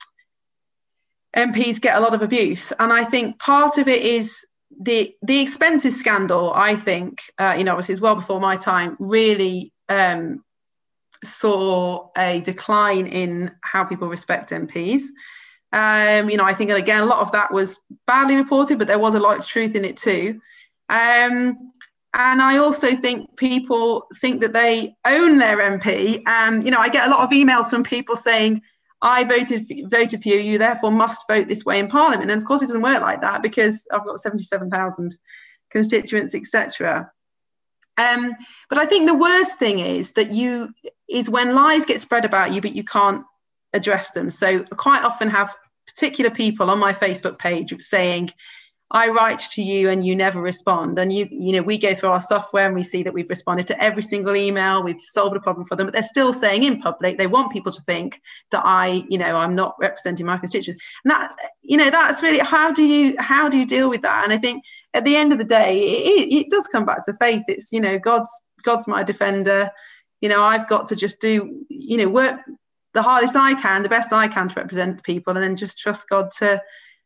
mps 1.35 1.79
get 1.79 1.97
a 1.97 1.99
lot 1.99 2.13
of 2.13 2.21
abuse. 2.21 2.71
And 2.79 2.91
i 2.93 3.03
think 3.03 3.39
part 3.39 3.77
of 3.77 3.87
it 3.87 4.01
is 4.01 4.45
the 4.79 5.13
the 5.21 5.41
expenses 5.41 5.99
scandal 5.99 6.53
i 6.53 6.75
think 6.75 7.21
uh, 7.39 7.55
you 7.57 7.63
know 7.63 7.71
obviously 7.71 7.93
it's 7.93 8.01
well 8.01 8.15
before 8.15 8.39
my 8.39 8.55
time 8.55 8.95
really 8.99 9.73
um 9.89 10.43
saw 11.23 12.07
a 12.17 12.39
decline 12.41 13.07
in 13.07 13.51
how 13.61 13.83
people 13.83 14.07
respect 14.07 14.51
mps 14.51 15.01
um, 15.71 16.29
you 16.29 16.37
know, 16.37 16.45
I 16.45 16.53
think 16.53 16.71
again 16.71 17.03
a 17.03 17.05
lot 17.05 17.19
of 17.19 17.31
that 17.33 17.53
was 17.53 17.79
badly 18.07 18.35
reported, 18.35 18.79
but 18.79 18.87
there 18.87 18.99
was 18.99 19.15
a 19.15 19.19
lot 19.19 19.37
of 19.37 19.45
truth 19.45 19.75
in 19.75 19.85
it 19.85 19.97
too. 19.97 20.41
Um, 20.89 21.71
and 22.15 22.41
I 22.41 22.57
also 22.57 22.95
think 22.95 23.37
people 23.37 24.07
think 24.19 24.41
that 24.41 24.53
they 24.53 24.95
own 25.05 25.37
their 25.37 25.57
MP. 25.57 26.23
And 26.25 26.63
you 26.63 26.71
know, 26.71 26.79
I 26.79 26.89
get 26.89 27.07
a 27.07 27.11
lot 27.11 27.19
of 27.19 27.29
emails 27.29 27.69
from 27.69 27.83
people 27.83 28.15
saying, 28.15 28.61
"I 29.01 29.23
voted 29.23 29.67
voted 29.91 30.23
for 30.23 30.29
you, 30.29 30.39
you 30.39 30.57
therefore 30.57 30.91
must 30.91 31.27
vote 31.27 31.47
this 31.47 31.65
way 31.65 31.77
in 31.77 31.87
Parliament." 31.87 32.31
And 32.31 32.41
of 32.41 32.47
course, 32.47 32.63
it 32.63 32.67
doesn't 32.67 32.81
work 32.81 33.01
like 33.01 33.21
that 33.21 33.43
because 33.43 33.87
I've 33.93 34.05
got 34.05 34.19
seventy-seven 34.19 34.71
thousand 34.71 35.15
constituents, 35.69 36.33
etc. 36.33 37.11
Um, 37.97 38.33
but 38.69 38.79
I 38.79 38.85
think 38.87 39.07
the 39.07 39.13
worst 39.13 39.59
thing 39.59 39.77
is 39.79 40.13
that 40.13 40.31
you 40.31 40.69
is 41.07 41.29
when 41.29 41.53
lies 41.53 41.85
get 41.85 42.01
spread 42.01 42.25
about 42.25 42.55
you, 42.55 42.61
but 42.61 42.75
you 42.75 42.83
can't 42.83 43.23
address 43.73 44.11
them. 44.11 44.29
So 44.29 44.47
I 44.47 44.75
quite 44.75 45.03
often 45.03 45.29
have 45.29 45.55
particular 45.87 46.29
people 46.29 46.69
on 46.69 46.79
my 46.79 46.93
Facebook 46.93 47.39
page 47.39 47.73
saying, 47.79 48.31
I 48.91 49.09
write 49.09 49.37
to 49.53 49.61
you 49.61 49.89
and 49.89 50.05
you 50.05 50.15
never 50.15 50.41
respond. 50.41 50.97
And 50.97 51.13
you, 51.13 51.27
you 51.29 51.51
know, 51.51 51.61
we 51.61 51.77
go 51.77 51.93
through 51.93 52.09
our 52.09 52.21
software 52.21 52.65
and 52.65 52.73
we 52.73 52.81
see 52.81 53.03
that 53.03 53.13
we've 53.13 53.29
responded 53.29 53.67
to 53.67 53.83
every 53.83 54.01
single 54.01 54.35
email, 54.35 54.81
we've 54.81 55.01
solved 55.01 55.35
a 55.35 55.39
problem 55.39 55.65
for 55.67 55.75
them, 55.75 55.85
but 55.85 55.93
they're 55.93 56.01
still 56.01 56.33
saying 56.33 56.63
in 56.63 56.81
public 56.81 57.17
they 57.17 57.27
want 57.27 57.51
people 57.51 57.71
to 57.71 57.81
think 57.83 58.19
that 58.49 58.63
I, 58.65 59.03
you 59.07 59.19
know, 59.19 59.35
I'm 59.35 59.53
not 59.53 59.75
representing 59.79 60.25
my 60.25 60.39
constituents. 60.39 60.83
And 61.05 61.11
that, 61.11 61.35
you 61.61 61.77
know, 61.77 61.91
that's 61.91 62.23
really 62.23 62.39
how 62.39 62.71
do 62.71 62.83
you 62.83 63.15
how 63.19 63.47
do 63.47 63.59
you 63.59 63.65
deal 63.65 63.89
with 63.89 64.01
that? 64.01 64.23
And 64.23 64.33
I 64.33 64.39
think 64.39 64.63
at 64.95 65.05
the 65.05 65.15
end 65.15 65.31
of 65.31 65.37
the 65.37 65.45
day, 65.45 65.77
it, 65.79 66.33
it 66.33 66.49
does 66.49 66.67
come 66.67 66.85
back 66.85 67.05
to 67.05 67.13
faith. 67.13 67.43
It's 67.47 67.71
you 67.71 67.79
know, 67.79 67.99
God's 67.99 68.29
God's 68.63 68.87
my 68.87 69.03
defender. 69.03 69.69
You 70.19 70.29
know, 70.29 70.41
I've 70.41 70.67
got 70.67 70.87
to 70.87 70.95
just 70.95 71.19
do, 71.21 71.63
you 71.69 71.97
know, 71.97 72.09
work 72.09 72.39
the 72.93 73.01
hardest 73.01 73.35
I 73.35 73.53
can, 73.53 73.83
the 73.83 73.89
best 73.89 74.13
I 74.13 74.27
can 74.27 74.49
to 74.49 74.59
represent 74.59 75.03
people, 75.03 75.35
and 75.35 75.43
then 75.43 75.55
just 75.55 75.77
trust 75.77 76.09
God 76.09 76.31
to 76.39 76.61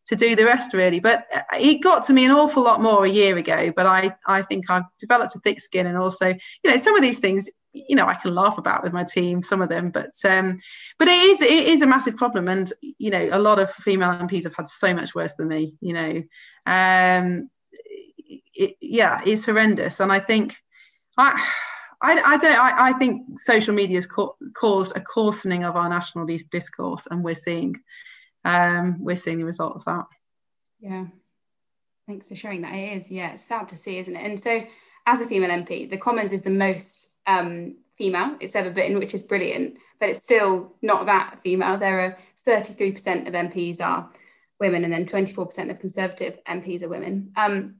to 0.05 0.15
do 0.17 0.35
the 0.35 0.45
rest 0.45 0.73
really. 0.73 0.99
But 0.99 1.25
it 1.53 1.81
got 1.81 2.03
to 2.07 2.13
me 2.13 2.25
an 2.25 2.31
awful 2.31 2.63
lot 2.63 2.81
more 2.81 3.05
a 3.05 3.09
year 3.09 3.37
ago. 3.37 3.71
But 3.75 3.85
I 3.85 4.15
I 4.27 4.41
think 4.41 4.69
I've 4.69 4.83
developed 4.99 5.35
a 5.35 5.39
thick 5.39 5.59
skin, 5.59 5.87
and 5.87 5.97
also 5.97 6.29
you 6.29 6.69
know 6.69 6.77
some 6.77 6.95
of 6.95 7.01
these 7.01 7.19
things 7.19 7.49
you 7.73 7.95
know 7.95 8.05
I 8.05 8.13
can 8.13 8.35
laugh 8.35 8.57
about 8.57 8.83
with 8.83 8.93
my 8.93 9.03
team, 9.03 9.41
some 9.41 9.61
of 9.61 9.69
them, 9.69 9.89
but 9.89 10.13
um, 10.23 10.59
but 10.99 11.07
it 11.07 11.19
is 11.19 11.41
it 11.41 11.67
is 11.67 11.81
a 11.81 11.87
massive 11.87 12.15
problem, 12.15 12.47
and 12.47 12.71
you 12.81 13.09
know 13.09 13.29
a 13.31 13.39
lot 13.39 13.59
of 13.59 13.71
female 13.71 14.09
MPs 14.09 14.43
have 14.43 14.55
had 14.55 14.67
so 14.67 14.93
much 14.93 15.15
worse 15.15 15.35
than 15.35 15.47
me. 15.47 15.75
You 15.81 15.93
know, 15.93 16.23
um, 16.65 17.49
it, 18.25 18.75
yeah, 18.79 19.21
it's 19.25 19.45
horrendous, 19.45 19.99
and 19.99 20.11
I 20.11 20.19
think 20.19 20.55
I 21.17 21.43
I, 22.03 22.21
I 22.21 22.37
don't. 22.37 22.59
I, 22.59 22.89
I, 22.89 22.93
think 22.93 23.39
social 23.39 23.73
media 23.73 23.95
has 23.95 24.05
co- 24.05 24.35
caused 24.53 24.95
a 24.97 25.01
coarsening 25.01 25.63
of 25.63 25.77
our 25.77 25.87
national 25.87 26.27
discourse, 26.51 27.07
and 27.09 27.23
we're 27.23 27.33
seeing, 27.33 27.77
um, 28.43 28.97
we're 28.99 29.15
seeing 29.15 29.37
the 29.37 29.45
result 29.45 29.77
of 29.77 29.85
that. 29.85 30.05
Yeah, 30.81 31.05
thanks 32.05 32.27
for 32.27 32.35
sharing 32.35 32.61
that. 32.61 32.75
It 32.75 32.97
is, 32.97 33.09
yeah, 33.09 33.31
it's 33.31 33.43
sad 33.43 33.69
to 33.69 33.77
see, 33.77 33.99
isn't 33.99 34.15
it? 34.15 34.21
And 34.21 34.37
so, 34.37 34.65
as 35.07 35.21
a 35.21 35.25
female 35.25 35.49
MP, 35.49 35.89
the 35.89 35.97
Commons 35.97 36.33
is 36.33 36.41
the 36.41 36.49
most 36.49 37.07
um, 37.25 37.77
female 37.95 38.35
it's 38.41 38.55
ever 38.55 38.69
been, 38.69 38.99
which 38.99 39.13
is 39.13 39.23
brilliant. 39.23 39.77
But 40.01 40.09
it's 40.09 40.23
still 40.23 40.73
not 40.81 41.05
that 41.05 41.39
female. 41.41 41.77
There 41.77 42.01
are 42.01 42.17
33% 42.45 43.27
of 43.27 43.33
MPs 43.33 43.79
are 43.79 44.11
women, 44.59 44.83
and 44.83 44.91
then 44.91 45.05
24% 45.05 45.71
of 45.71 45.79
Conservative 45.79 46.37
MPs 46.45 46.83
are 46.83 46.89
women. 46.89 47.31
Um, 47.37 47.75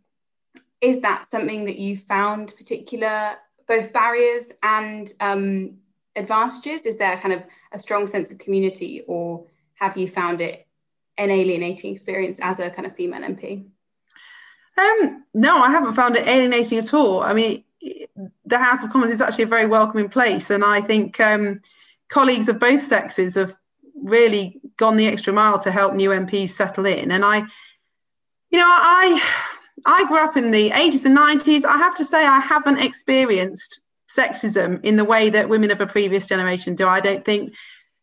is 0.80 1.02
that 1.02 1.26
something 1.26 1.66
that 1.66 1.78
you 1.78 1.98
found 1.98 2.54
particular 2.58 3.36
both 3.68 3.94
barriers 3.94 4.52
and 4.62 5.12
um, 5.20 5.78
advantages? 6.16 6.86
Is 6.86 6.98
there 6.98 7.18
kind 7.18 7.34
of 7.34 7.44
a 7.72 7.80
strong 7.80 8.08
sense 8.08 8.32
of 8.32 8.38
community, 8.38 9.04
or 9.08 9.46
have 9.76 9.98
you 9.98 10.08
found 10.08 10.42
it 10.42 10.68
an 11.18 11.30
alienating 11.30 11.92
experience 11.92 12.40
as 12.42 12.60
a 12.60 12.70
kind 12.70 12.86
of 12.86 12.96
female 12.96 13.22
MP? 13.22 13.66
Um, 14.78 15.24
no, 15.34 15.60
I 15.60 15.70
haven't 15.70 15.94
found 15.94 16.16
it 16.16 16.28
alienating 16.28 16.80
at 16.80 16.94
all. 16.94 17.22
I 17.22 17.34
mean, 17.34 17.64
the 18.46 18.58
House 18.58 18.84
of 18.84 18.90
Commons 18.90 19.12
is 19.12 19.22
actually 19.22 19.44
a 19.44 19.48
very 19.48 19.68
welcoming 19.68 20.10
place, 20.10 20.50
and 20.50 20.64
I 20.64 20.82
think 20.82 21.20
um, 21.20 21.62
colleagues 22.10 22.50
of 22.50 22.60
both 22.60 22.82
sexes 22.82 23.36
have 23.36 23.56
really 23.96 24.60
gone 24.78 24.98
the 24.98 25.08
extra 25.08 25.34
mile 25.34 25.60
to 25.60 25.72
help 25.72 25.94
new 25.94 26.10
MPs 26.10 26.50
settle 26.50 26.86
in. 26.86 27.12
And 27.12 27.24
I, 27.24 27.40
you 28.50 28.60
know, 28.60 28.68
I 28.68 29.53
I 29.86 30.06
grew 30.08 30.20
up 30.20 30.38
in 30.38 30.52
the 30.52 30.70
80s 30.70 31.06
and 31.06 31.18
90s. 31.18 31.66
I 31.66 31.78
have 31.78 31.96
to 31.98 32.06
say, 32.06 32.26
I 32.26 32.40
haven't 32.40 32.80
experienced 32.80 33.82
sexism 34.10 34.84
in 34.84 34.96
the 34.96 35.06
way 35.06 35.30
that 35.30 35.50
women 35.50 35.72
of 35.72 35.82
a 35.82 35.88
previous 35.88 36.28
generation 36.28 36.76
do. 36.76 36.88
I 36.88 37.00
don't 37.00 37.26
think 37.26 37.54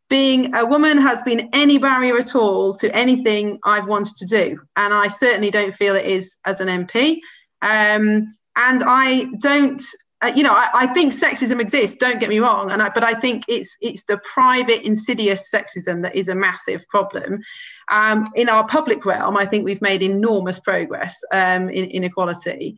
being 0.09 0.55
a 0.55 0.67
woman 0.67 0.99
has 0.99 1.23
been 1.23 1.49
any 1.53 1.79
barrier 1.79 2.19
at 2.19 2.35
all 2.35 2.75
to 2.75 2.95
anything 2.95 3.59
I've 3.65 3.87
wanted 3.87 4.17
to 4.17 4.27
do. 4.27 4.61
And 4.77 4.93
I 4.93 5.07
certainly 5.07 5.51
don't 5.51 5.73
feel 5.73 5.95
it 5.95 6.05
is 6.05 6.37
as 6.45 6.61
an 6.61 6.69
MP. 6.69 7.19
Um, 7.63 8.27
and 8.57 8.83
I 8.85 9.27
don't 9.41 9.83
uh, 10.23 10.33
you 10.35 10.43
know, 10.43 10.53
I, 10.53 10.69
I, 10.75 10.87
think 10.89 11.15
sexism 11.15 11.61
exists. 11.61 11.97
Don't 11.97 12.21
get 12.21 12.29
me 12.29 12.41
wrong, 12.41 12.71
and 12.71 12.83
I, 12.83 12.91
but 12.91 13.03
I 13.03 13.15
think 13.15 13.45
it's 13.49 13.77
it's 13.81 14.05
the 14.05 14.19
private, 14.19 14.85
insidious 14.85 15.51
sexism 15.51 16.03
that 16.03 16.15
is 16.15 16.29
a 16.29 16.35
massive 16.35 16.87
problem. 16.89 17.41
Um, 17.89 18.31
in 18.35 18.49
our 18.51 18.67
public 18.67 19.07
realm, 19.07 19.37
I 19.39 19.47
think 19.47 19.65
we've 19.65 19.81
made 19.81 20.03
enormous 20.03 20.61
progress 20.61 21.23
um, 21.33 21.71
in 21.71 21.87
inequality. 21.87 22.77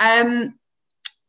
Um, 0.00 0.54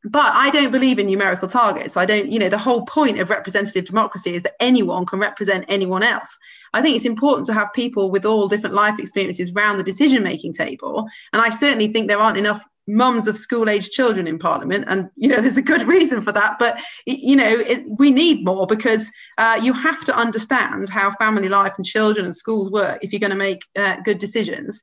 but 0.03 0.33
I 0.33 0.49
don't 0.49 0.71
believe 0.71 0.97
in 0.97 1.05
numerical 1.05 1.47
targets. 1.47 1.95
I 1.95 2.07
don't, 2.07 2.31
you 2.31 2.39
know, 2.39 2.49
the 2.49 2.57
whole 2.57 2.85
point 2.85 3.19
of 3.19 3.29
representative 3.29 3.85
democracy 3.85 4.33
is 4.33 4.41
that 4.41 4.55
anyone 4.59 5.05
can 5.05 5.19
represent 5.19 5.65
anyone 5.67 6.01
else. 6.01 6.39
I 6.73 6.81
think 6.81 6.95
it's 6.95 7.05
important 7.05 7.45
to 7.47 7.53
have 7.53 7.71
people 7.73 8.09
with 8.09 8.25
all 8.25 8.47
different 8.47 8.75
life 8.75 8.97
experiences 8.97 9.53
around 9.55 9.77
the 9.77 9.83
decision 9.83 10.23
making 10.23 10.53
table. 10.53 11.07
And 11.33 11.41
I 11.41 11.49
certainly 11.51 11.87
think 11.89 12.07
there 12.07 12.17
aren't 12.17 12.39
enough 12.39 12.65
mums 12.91 13.27
of 13.27 13.37
school 13.37 13.69
age 13.69 13.89
children 13.89 14.27
in 14.27 14.37
parliament 14.37 14.85
and 14.87 15.09
you 15.15 15.27
know 15.27 15.39
there's 15.41 15.57
a 15.57 15.61
good 15.61 15.87
reason 15.87 16.21
for 16.21 16.31
that 16.31 16.57
but 16.59 16.79
you 17.05 17.35
know 17.35 17.59
it, 17.59 17.83
we 17.97 18.11
need 18.11 18.43
more 18.43 18.67
because 18.67 19.09
uh, 19.37 19.59
you 19.61 19.73
have 19.73 20.03
to 20.03 20.15
understand 20.15 20.89
how 20.89 21.09
family 21.11 21.49
life 21.49 21.73
and 21.77 21.85
children 21.85 22.25
and 22.25 22.35
schools 22.35 22.69
work 22.71 22.99
if 23.01 23.11
you're 23.11 23.19
going 23.19 23.29
to 23.29 23.35
make 23.35 23.61
uh, 23.77 23.95
good 24.03 24.17
decisions 24.17 24.81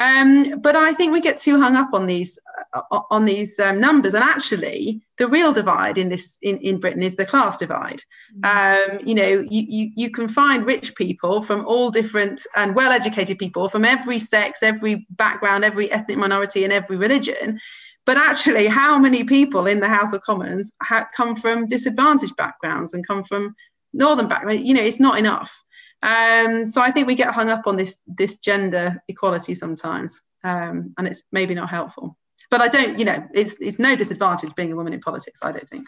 um, 0.00 0.60
but 0.60 0.76
I 0.76 0.94
think 0.94 1.12
we 1.12 1.20
get 1.20 1.36
too 1.36 1.60
hung 1.60 1.76
up 1.76 1.90
on 1.92 2.06
these 2.06 2.38
uh, 2.72 3.00
on 3.10 3.26
these 3.26 3.60
um, 3.60 3.80
numbers, 3.80 4.14
and 4.14 4.24
actually, 4.24 5.02
the 5.18 5.28
real 5.28 5.52
divide 5.52 5.98
in 5.98 6.08
this 6.08 6.38
in, 6.40 6.56
in 6.58 6.80
Britain 6.80 7.02
is 7.02 7.16
the 7.16 7.26
class 7.26 7.58
divide. 7.58 8.02
Mm. 8.40 8.90
Um, 8.92 9.00
you 9.04 9.14
know, 9.14 9.46
you, 9.50 9.62
you 9.68 9.90
you 9.94 10.10
can 10.10 10.26
find 10.26 10.64
rich 10.64 10.94
people 10.94 11.42
from 11.42 11.66
all 11.66 11.90
different 11.90 12.46
and 12.56 12.74
well-educated 12.74 13.38
people 13.38 13.68
from 13.68 13.84
every 13.84 14.18
sex, 14.18 14.62
every 14.62 15.06
background, 15.10 15.64
every 15.64 15.92
ethnic 15.92 16.16
minority, 16.16 16.64
and 16.64 16.72
every 16.72 16.96
religion. 16.96 17.60
But 18.06 18.16
actually, 18.16 18.68
how 18.68 18.98
many 18.98 19.24
people 19.24 19.66
in 19.66 19.80
the 19.80 19.88
House 19.88 20.14
of 20.14 20.22
Commons 20.22 20.72
ha- 20.82 21.08
come 21.14 21.36
from 21.36 21.66
disadvantaged 21.66 22.36
backgrounds 22.36 22.94
and 22.94 23.06
come 23.06 23.22
from 23.22 23.54
northern 23.92 24.28
background? 24.28 24.66
You 24.66 24.72
know, 24.72 24.82
it's 24.82 24.98
not 24.98 25.18
enough. 25.18 25.62
Um, 26.02 26.64
so 26.64 26.80
I 26.80 26.90
think 26.90 27.06
we 27.06 27.14
get 27.14 27.34
hung 27.34 27.50
up 27.50 27.66
on 27.66 27.76
this 27.76 27.98
this 28.06 28.36
gender 28.36 29.02
equality 29.08 29.54
sometimes, 29.54 30.22
um, 30.44 30.94
and 30.96 31.06
it's 31.06 31.22
maybe 31.30 31.54
not 31.54 31.68
helpful. 31.68 32.16
but 32.50 32.60
I 32.60 32.68
don't, 32.68 32.98
you 32.98 33.04
know, 33.04 33.26
it's 33.32 33.56
it's 33.60 33.78
no 33.78 33.96
disadvantage 33.96 34.54
being 34.54 34.72
a 34.72 34.76
woman 34.76 34.92
in 34.92 35.00
politics. 35.00 35.40
I 35.42 35.52
don't 35.52 35.68
think. 35.68 35.86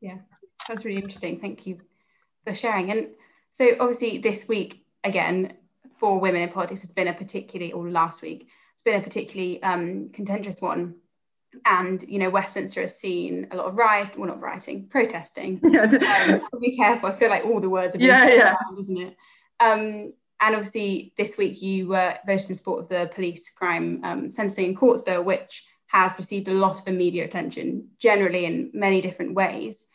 Yeah, 0.00 0.18
that's 0.68 0.84
really 0.84 1.00
interesting. 1.00 1.38
Thank 1.38 1.66
you 1.66 1.80
for 2.44 2.54
sharing. 2.54 2.90
And 2.90 3.08
so, 3.52 3.70
obviously, 3.78 4.18
this 4.18 4.48
week 4.48 4.84
again 5.04 5.54
for 5.98 6.18
women 6.18 6.42
in 6.42 6.48
politics 6.48 6.80
has 6.80 6.92
been 6.92 7.08
a 7.08 7.14
particularly, 7.14 7.72
or 7.72 7.88
last 7.88 8.22
week, 8.22 8.48
it's 8.74 8.82
been 8.82 9.00
a 9.00 9.04
particularly 9.04 9.62
um, 9.62 10.10
contentious 10.12 10.60
one. 10.60 10.96
And 11.66 12.02
you 12.08 12.18
know, 12.18 12.30
Westminster 12.30 12.80
has 12.80 12.98
seen 12.98 13.46
a 13.50 13.56
lot 13.56 13.66
of 13.66 13.76
riot, 13.76 14.18
well, 14.18 14.28
not 14.28 14.40
rioting, 14.40 14.88
protesting. 14.88 15.60
Yeah. 15.70 15.82
Um, 15.82 16.60
be 16.60 16.76
careful. 16.76 17.10
I 17.10 17.12
feel 17.12 17.30
like 17.30 17.44
all 17.44 17.60
the 17.60 17.68
words 17.68 17.94
are 17.94 17.98
being 17.98 18.10
yeah, 18.10 18.26
yeah, 18.28 18.54
around, 18.54 18.80
isn't 18.80 18.98
it? 18.98 19.16
Um, 19.62 20.12
and 20.40 20.56
obviously, 20.56 21.14
this 21.16 21.38
week 21.38 21.62
you 21.62 21.86
were 21.86 22.16
voted 22.26 22.50
in 22.50 22.56
support 22.56 22.82
of 22.82 22.88
the 22.88 23.08
police 23.14 23.48
crime 23.50 24.00
um, 24.02 24.28
sentencing 24.28 24.66
and 24.66 24.76
courts 24.76 25.02
bill, 25.02 25.22
which 25.22 25.64
has 25.86 26.18
received 26.18 26.48
a 26.48 26.52
lot 26.52 26.80
of 26.80 26.94
media 26.94 27.24
attention, 27.24 27.88
generally 27.98 28.44
in 28.44 28.70
many 28.74 29.00
different 29.00 29.34
ways. 29.34 29.86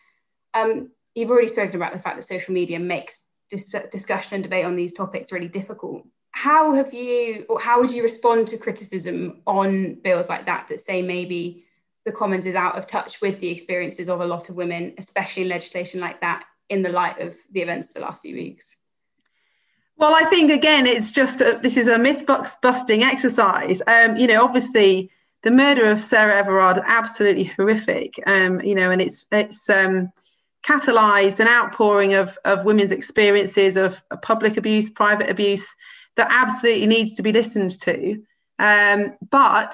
Um, 0.53 0.91
you've 1.15 1.32
already 1.32 1.49
spoken 1.49 1.75
about 1.75 1.91
the 1.91 1.99
fact 1.99 2.15
that 2.15 2.23
social 2.23 2.53
media 2.53 2.80
makes 2.80 3.25
dis- 3.49 3.75
discussion 3.91 4.36
and 4.36 4.43
debate 4.43 4.63
on 4.63 4.77
these 4.77 4.93
topics 4.93 5.34
really 5.34 5.49
difficult. 5.49 6.03
How 6.32 6.73
have 6.75 6.93
you, 6.93 7.45
or 7.49 7.60
how 7.60 7.82
would 7.82 7.91
you 7.91 8.03
respond 8.03 8.47
to 8.47 8.58
criticism 8.58 9.41
on 9.47 9.95
bills 9.95 10.30
like 10.30 10.45
that 10.45 10.67
that 10.69 10.80
say 10.80 11.01
maybe 11.01 11.65
the 12.06 12.12
Commons 12.13 12.45
is 12.45 12.56
out 12.56 12.77
of 12.77 12.88
touch 12.88 13.19
with 13.19 13.41
the 13.41 13.49
experiences 13.49 14.08
of 14.08 14.21
a 14.21 14.25
lot 14.25 14.47
of 14.47 14.56
women, 14.56 14.93
especially 14.97 15.43
in 15.43 15.49
legislation 15.49 15.99
like 15.99 16.21
that, 16.21 16.45
in 16.69 16.84
the 16.84 16.89
light 16.89 17.19
of 17.19 17.36
the 17.51 17.62
events 17.62 17.89
of 17.89 17.95
the 17.95 17.99
last 18.01 18.21
few 18.21 18.36
weeks? 18.36 18.77
Well, 19.97 20.13
I 20.13 20.25
think 20.25 20.51
again, 20.51 20.86
it's 20.86 21.12
just 21.12 21.41
a, 21.41 21.60
this 21.62 21.75
is 21.75 21.88
a 21.88 21.97
myth 21.97 22.25
busting 22.62 23.03
exercise. 23.03 23.81
Um, 23.88 24.15
you 24.15 24.27
know, 24.27 24.43
obviously, 24.43 25.10
the 25.41 25.51
murder 25.51 25.86
of 25.86 26.01
Sarah 26.01 26.38
Everard 26.38 26.79
absolutely 26.86 27.45
horrific. 27.45 28.21
Um, 28.27 28.62
you 28.62 28.75
know, 28.75 28.91
and 28.91 29.01
it's 29.01 29.25
it's 29.31 29.69
um, 29.69 30.12
catalysed 30.63 31.39
an 31.39 31.47
outpouring 31.47 32.13
of 32.13 32.38
of 32.45 32.63
women's 32.63 32.91
experiences 32.91 33.75
of, 33.75 34.03
of, 34.12 34.21
public 34.21 34.55
abuse, 34.55 34.89
private 34.91 35.29
abuse 35.29 35.75
that 36.15 36.27
absolutely 36.29 36.88
needs 36.88 37.15
to 37.15 37.23
be 37.23 37.31
listened 37.31 37.71
to. 37.81 38.21
Um, 38.60 39.15
but 39.31 39.73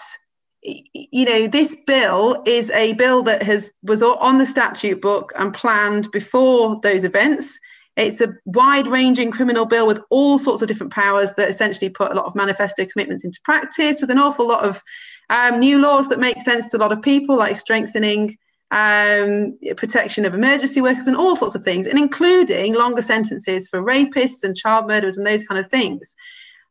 you 0.62 1.26
know, 1.26 1.48
this 1.48 1.76
bill 1.86 2.42
is 2.46 2.70
a 2.70 2.94
bill 2.94 3.24
that 3.24 3.44
has 3.44 3.72
was 3.82 4.02
on 4.02 4.38
the 4.38 4.46
statute 4.46 5.02
book 5.02 5.34
and 5.38 5.54
planned 5.54 6.10
before 6.12 6.80
those 6.82 7.04
events. 7.04 7.60
It's 7.96 8.22
a 8.22 8.34
wide 8.46 8.88
ranging 8.88 9.32
criminal 9.32 9.66
bill 9.66 9.86
with 9.86 10.00
all 10.10 10.40
sorts 10.40 10.62
of 10.62 10.68
different 10.68 10.92
powers 10.92 11.34
that 11.38 11.50
essentially 11.50 11.90
put 11.90 12.12
a 12.12 12.16
lot 12.16 12.26
of 12.26 12.36
manifesto 12.36 12.86
commitments 12.86 13.24
into 13.24 13.40
practice 13.44 14.02
with 14.02 14.10
an 14.10 14.18
awful 14.18 14.48
lot 14.48 14.64
of 14.64 14.82
um, 15.30 15.60
new 15.60 15.80
laws 15.80 16.10
that 16.10 16.20
make 16.20 16.42
sense 16.42 16.68
to 16.68 16.78
a 16.78 16.80
lot 16.80 16.92
of 16.92 17.02
people, 17.02 17.38
like 17.38 17.56
strengthening 17.56 18.38
um, 18.72 19.58
protection 19.78 20.26
of 20.26 20.34
emergency 20.34 20.82
workers 20.82 21.08
and 21.08 21.16
all 21.16 21.36
sorts 21.36 21.54
of 21.54 21.64
things, 21.64 21.86
and 21.86 22.00
including 22.00 22.74
longer 22.74 23.04
sentences 23.04 23.70
for 23.70 23.82
rapists 23.82 24.44
and 24.44 24.58
child 24.58 24.88
murderers 24.88 25.18
and 25.18 25.28
those 25.28 25.44
kind 25.44 25.60
of 25.60 25.70
things. 25.70 26.16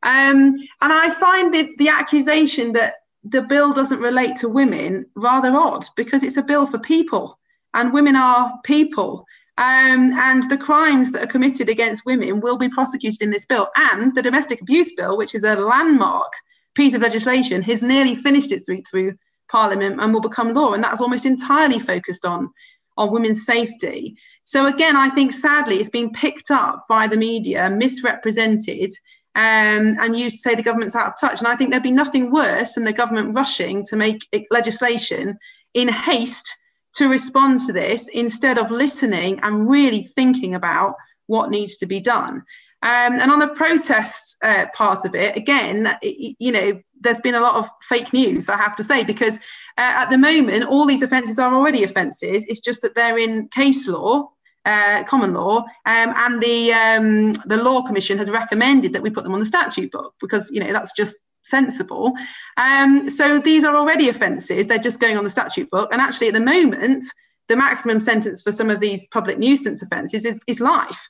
Um, 0.02 0.56
and 0.80 0.92
I 0.92 1.10
find 1.10 1.54
the, 1.54 1.68
the 1.78 1.88
accusation 1.88 2.72
that 2.72 2.94
the 3.22 3.42
bill 3.42 3.72
doesn't 3.72 4.00
relate 4.00 4.34
to 4.36 4.48
women 4.48 5.06
rather 5.14 5.52
odd 5.54 5.84
because 5.94 6.24
it's 6.24 6.36
a 6.36 6.42
bill 6.42 6.66
for 6.66 6.80
people 6.80 7.38
and 7.74 7.92
women 7.92 8.16
are 8.16 8.52
people 8.64 9.24
um, 9.58 10.12
and 10.14 10.48
the 10.50 10.56
crimes 10.56 11.12
that 11.12 11.24
are 11.24 11.26
committed 11.26 11.68
against 11.68 12.06
women 12.06 12.40
will 12.40 12.56
be 12.56 12.68
prosecuted 12.68 13.20
in 13.20 13.30
this 13.30 13.44
bill. 13.44 13.68
And 13.76 14.14
the 14.14 14.22
domestic 14.22 14.62
abuse 14.62 14.92
bill, 14.94 15.18
which 15.18 15.34
is 15.34 15.44
a 15.44 15.56
landmark 15.56 16.32
piece 16.74 16.94
of 16.94 17.02
legislation, 17.02 17.60
has 17.62 17.82
nearly 17.82 18.14
finished 18.14 18.50
its 18.50 18.68
route 18.68 18.86
through 18.90 19.14
Parliament 19.50 20.00
and 20.00 20.12
will 20.12 20.22
become 20.22 20.54
law. 20.54 20.72
And 20.72 20.82
that's 20.82 21.02
almost 21.02 21.26
entirely 21.26 21.78
focused 21.78 22.24
on, 22.24 22.48
on 22.96 23.12
women's 23.12 23.44
safety. 23.44 24.16
So, 24.44 24.66
again, 24.66 24.96
I 24.96 25.10
think 25.10 25.32
sadly 25.32 25.76
it's 25.76 25.90
been 25.90 26.12
picked 26.12 26.50
up 26.50 26.86
by 26.88 27.06
the 27.06 27.18
media, 27.18 27.68
misrepresented. 27.68 28.90
Um, 29.34 29.96
and 29.98 30.14
used 30.14 30.36
to 30.36 30.50
say 30.50 30.54
the 30.54 30.62
government's 30.62 30.94
out 30.94 31.06
of 31.06 31.14
touch. 31.18 31.38
And 31.38 31.48
I 31.48 31.56
think 31.56 31.70
there'd 31.70 31.82
be 31.82 31.90
nothing 31.90 32.30
worse 32.30 32.74
than 32.74 32.84
the 32.84 32.92
government 32.92 33.34
rushing 33.34 33.82
to 33.86 33.96
make 33.96 34.28
legislation 34.50 35.38
in 35.72 35.88
haste 35.88 36.54
to 36.94 37.08
respond 37.08 37.58
to 37.60 37.72
this 37.72 38.08
instead 38.08 38.58
of 38.58 38.70
listening 38.70 39.40
and 39.42 39.68
really 39.68 40.02
thinking 40.02 40.54
about 40.54 40.94
what 41.26 41.50
needs 41.50 41.76
to 41.78 41.86
be 41.86 42.00
done. 42.00 42.42
Um, 42.82 43.20
and 43.20 43.30
on 43.30 43.38
the 43.38 43.48
protest 43.48 44.36
uh, 44.42 44.66
part 44.74 45.04
of 45.04 45.14
it, 45.14 45.36
again, 45.36 45.96
it, 46.02 46.36
you 46.40 46.50
know, 46.50 46.80
there's 47.00 47.20
been 47.20 47.36
a 47.36 47.40
lot 47.40 47.54
of 47.54 47.68
fake 47.82 48.12
news, 48.12 48.48
I 48.48 48.56
have 48.56 48.74
to 48.76 48.84
say, 48.84 49.04
because 49.04 49.38
uh, 49.78 50.02
at 50.02 50.10
the 50.10 50.18
moment, 50.18 50.64
all 50.64 50.84
these 50.84 51.02
offences 51.02 51.38
are 51.38 51.54
already 51.54 51.84
offences. 51.84 52.44
It's 52.48 52.60
just 52.60 52.82
that 52.82 52.94
they're 52.94 53.18
in 53.18 53.48
case 53.48 53.86
law, 53.86 54.30
uh, 54.64 55.04
common 55.04 55.32
law, 55.32 55.58
um, 55.86 56.12
and 56.16 56.42
the 56.42 56.72
um, 56.72 57.32
the 57.46 57.56
law 57.56 57.82
commission 57.82 58.18
has 58.18 58.30
recommended 58.30 58.92
that 58.92 59.02
we 59.02 59.10
put 59.10 59.24
them 59.24 59.34
on 59.34 59.40
the 59.40 59.46
statute 59.46 59.90
book 59.90 60.14
because 60.20 60.50
you 60.52 60.60
know 60.60 60.72
that's 60.72 60.92
just 60.92 61.18
sensible. 61.42 62.12
Um, 62.56 63.08
so 63.08 63.38
these 63.38 63.64
are 63.64 63.76
already 63.76 64.08
offences, 64.08 64.66
they're 64.66 64.78
just 64.78 65.00
going 65.00 65.16
on 65.16 65.24
the 65.24 65.30
statute 65.30 65.70
book. 65.70 65.90
And 65.92 66.00
actually, 66.00 66.28
at 66.28 66.34
the 66.34 66.40
moment, 66.40 67.04
the 67.48 67.56
maximum 67.56 68.00
sentence 68.00 68.42
for 68.42 68.52
some 68.52 68.70
of 68.70 68.80
these 68.80 69.06
public 69.08 69.38
nuisance 69.38 69.82
offences 69.82 70.24
is, 70.24 70.36
is 70.46 70.60
life. 70.60 71.08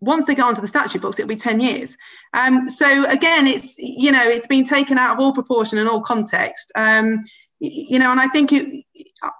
Once 0.00 0.24
they 0.24 0.34
go 0.34 0.46
onto 0.46 0.60
the 0.60 0.68
statute 0.68 1.00
books, 1.00 1.18
it'll 1.18 1.28
be 1.28 1.36
10 1.36 1.60
years. 1.60 1.96
Um, 2.34 2.68
so 2.68 3.08
again, 3.08 3.46
it's, 3.46 3.78
you 3.78 4.10
know, 4.10 4.22
it's 4.22 4.46
been 4.46 4.64
taken 4.64 4.98
out 4.98 5.14
of 5.14 5.20
all 5.20 5.32
proportion 5.32 5.78
and 5.78 5.88
all 5.88 6.00
context. 6.00 6.72
Um, 6.74 7.22
you 7.60 7.98
know, 7.98 8.10
and 8.10 8.20
I 8.20 8.28
think 8.28 8.52
it, 8.52 8.84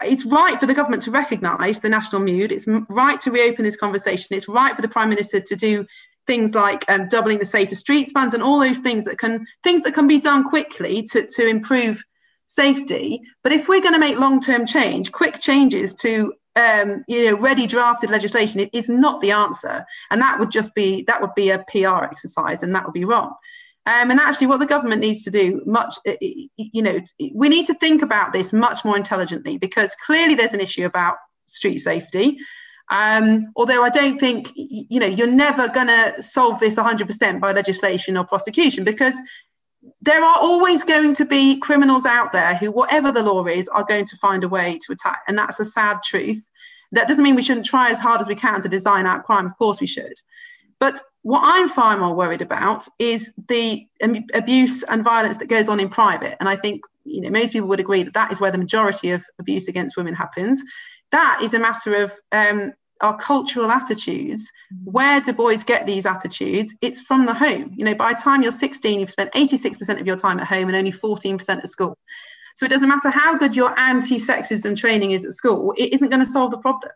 it's 0.02 0.24
right 0.24 0.58
for 0.58 0.66
the 0.66 0.74
government 0.74 1.02
to 1.02 1.10
recognise 1.10 1.80
the 1.80 1.88
national 1.88 2.22
mood. 2.22 2.52
It's 2.52 2.66
right 2.88 3.20
to 3.20 3.30
reopen 3.30 3.64
this 3.64 3.76
conversation. 3.76 4.28
It's 4.30 4.48
right 4.48 4.74
for 4.74 4.82
the 4.82 4.88
Prime 4.88 5.10
Minister 5.10 5.40
to 5.40 5.56
do 5.56 5.86
things 6.26 6.54
like 6.54 6.84
um, 6.88 7.08
doubling 7.08 7.38
the 7.38 7.44
safer 7.44 7.74
streets 7.74 8.12
funds 8.12 8.34
and 8.34 8.42
all 8.42 8.58
those 8.58 8.80
things 8.80 9.04
that 9.04 9.18
can 9.18 9.46
things 9.62 9.82
that 9.82 9.94
can 9.94 10.06
be 10.06 10.20
done 10.20 10.44
quickly 10.44 11.02
to, 11.02 11.26
to 11.36 11.46
improve 11.46 12.02
safety. 12.46 13.20
But 13.42 13.52
if 13.52 13.68
we're 13.68 13.80
going 13.80 13.94
to 13.94 14.00
make 14.00 14.18
long-term 14.18 14.66
change 14.66 15.12
quick 15.12 15.40
changes 15.40 15.94
to 15.96 16.32
um, 16.56 17.04
you 17.08 17.30
know 17.30 17.36
ready 17.38 17.66
drafted 17.66 18.10
legislation 18.10 18.60
is 18.72 18.88
not 18.88 19.20
the 19.20 19.32
answer. 19.32 19.84
And 20.10 20.20
that 20.20 20.38
would 20.38 20.50
just 20.50 20.74
be 20.74 21.02
that 21.06 21.20
would 21.20 21.34
be 21.34 21.50
a 21.50 21.64
pr 21.68 22.04
exercise 22.04 22.62
and 22.62 22.74
that 22.74 22.84
would 22.84 22.94
be 22.94 23.04
wrong. 23.04 23.34
Um, 23.86 24.10
and 24.10 24.18
actually 24.18 24.46
what 24.46 24.60
the 24.60 24.66
government 24.66 25.02
needs 25.02 25.24
to 25.24 25.30
do 25.30 25.60
much 25.66 25.94
you 26.56 26.82
know 26.82 27.00
we 27.34 27.50
need 27.50 27.66
to 27.66 27.74
think 27.74 28.00
about 28.00 28.32
this 28.32 28.50
much 28.50 28.82
more 28.82 28.96
intelligently 28.96 29.58
because 29.58 29.94
clearly 30.06 30.34
there's 30.34 30.54
an 30.54 30.60
issue 30.60 30.86
about 30.86 31.16
street 31.48 31.78
safety 31.78 32.38
um, 32.90 33.52
although 33.56 33.82
I 33.82 33.88
don't 33.88 34.18
think, 34.18 34.52
you 34.54 35.00
know, 35.00 35.06
you're 35.06 35.26
never 35.26 35.68
going 35.68 35.86
to 35.86 36.22
solve 36.22 36.60
this 36.60 36.76
100% 36.76 37.40
by 37.40 37.52
legislation 37.52 38.16
or 38.16 38.24
prosecution 38.24 38.84
because 38.84 39.16
there 40.00 40.22
are 40.22 40.36
always 40.36 40.84
going 40.84 41.14
to 41.14 41.24
be 41.24 41.58
criminals 41.58 42.06
out 42.06 42.32
there 42.32 42.54
who, 42.56 42.70
whatever 42.70 43.10
the 43.10 43.22
law 43.22 43.44
is, 43.46 43.68
are 43.68 43.84
going 43.84 44.04
to 44.06 44.16
find 44.16 44.44
a 44.44 44.48
way 44.48 44.78
to 44.84 44.92
attack. 44.92 45.22
And 45.28 45.38
that's 45.38 45.60
a 45.60 45.64
sad 45.64 46.02
truth. 46.02 46.50
That 46.92 47.08
doesn't 47.08 47.24
mean 47.24 47.34
we 47.34 47.42
shouldn't 47.42 47.66
try 47.66 47.90
as 47.90 47.98
hard 47.98 48.20
as 48.20 48.28
we 48.28 48.34
can 48.34 48.60
to 48.62 48.68
design 48.68 49.06
out 49.06 49.24
crime. 49.24 49.46
Of 49.46 49.56
course, 49.56 49.80
we 49.80 49.86
should. 49.86 50.14
But 50.78 51.00
what 51.22 51.42
I'm 51.44 51.68
far 51.68 51.96
more 51.96 52.14
worried 52.14 52.42
about 52.42 52.86
is 52.98 53.32
the 53.48 53.86
abuse 54.34 54.82
and 54.84 55.02
violence 55.02 55.38
that 55.38 55.48
goes 55.48 55.68
on 55.68 55.80
in 55.80 55.88
private. 55.88 56.36
And 56.40 56.48
I 56.48 56.56
think 56.56 56.82
you 57.04 57.22
know 57.22 57.30
most 57.30 57.52
people 57.52 57.68
would 57.68 57.80
agree 57.80 58.02
that 58.02 58.14
that 58.14 58.32
is 58.32 58.40
where 58.40 58.50
the 58.50 58.58
majority 58.58 59.10
of 59.10 59.24
abuse 59.38 59.68
against 59.68 59.96
women 59.96 60.14
happens 60.14 60.62
that 61.14 61.38
is 61.42 61.54
a 61.54 61.60
matter 61.60 61.94
of 61.94 62.12
um, 62.32 62.72
our 63.00 63.16
cultural 63.16 63.70
attitudes. 63.70 64.50
Where 64.82 65.20
do 65.20 65.32
boys 65.32 65.62
get 65.62 65.86
these 65.86 66.06
attitudes? 66.06 66.74
It's 66.80 67.00
from 67.00 67.24
the 67.24 67.34
home. 67.34 67.72
You 67.76 67.84
know, 67.84 67.94
by 67.94 68.14
the 68.14 68.20
time 68.20 68.42
you're 68.42 68.50
16, 68.50 68.98
you've 68.98 69.10
spent 69.10 69.32
86% 69.32 70.00
of 70.00 70.06
your 70.08 70.16
time 70.16 70.40
at 70.40 70.48
home 70.48 70.66
and 70.66 70.76
only 70.76 70.90
14% 70.90 71.48
at 71.48 71.68
school. 71.68 71.96
So 72.56 72.66
it 72.66 72.70
doesn't 72.70 72.88
matter 72.88 73.10
how 73.10 73.36
good 73.36 73.54
your 73.54 73.78
anti-sexism 73.78 74.76
training 74.76 75.12
is 75.12 75.24
at 75.24 75.34
school, 75.34 75.72
it 75.76 75.92
isn't 75.92 76.08
going 76.08 76.24
to 76.24 76.30
solve 76.30 76.50
the 76.50 76.58
problem. 76.58 76.92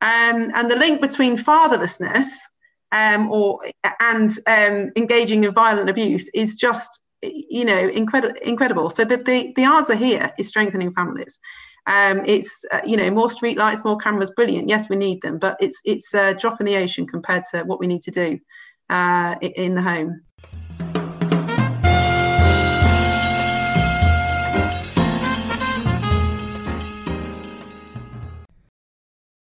Um, 0.00 0.52
and 0.54 0.70
the 0.70 0.76
link 0.76 1.00
between 1.00 1.36
fatherlessness 1.36 2.28
um, 2.92 3.30
or 3.32 3.60
and 4.00 4.30
um, 4.46 4.92
engaging 4.94 5.42
in 5.42 5.52
violent 5.52 5.90
abuse 5.90 6.28
is 6.34 6.54
just 6.54 7.00
you 7.22 7.64
know 7.64 7.88
incredible 7.88 8.36
incredible 8.42 8.90
so 8.90 9.02
the, 9.02 9.16
the 9.16 9.52
the 9.56 9.64
answer 9.64 9.94
here 9.94 10.30
is 10.38 10.48
strengthening 10.48 10.92
families 10.92 11.40
um, 11.86 12.24
it's 12.26 12.64
uh, 12.72 12.80
you 12.84 12.96
know 12.96 13.10
more 13.10 13.30
street 13.30 13.56
lights, 13.56 13.84
more 13.84 13.96
cameras, 13.96 14.32
brilliant. 14.32 14.68
Yes, 14.68 14.88
we 14.88 14.96
need 14.96 15.22
them, 15.22 15.38
but 15.38 15.56
it's 15.60 15.80
it's 15.84 16.12
a 16.14 16.34
drop 16.34 16.60
in 16.60 16.66
the 16.66 16.76
ocean 16.76 17.06
compared 17.06 17.44
to 17.52 17.62
what 17.62 17.78
we 17.78 17.86
need 17.86 18.02
to 18.02 18.10
do 18.10 18.38
uh, 18.90 19.36
in 19.40 19.74
the 19.74 19.82
home. 19.82 20.22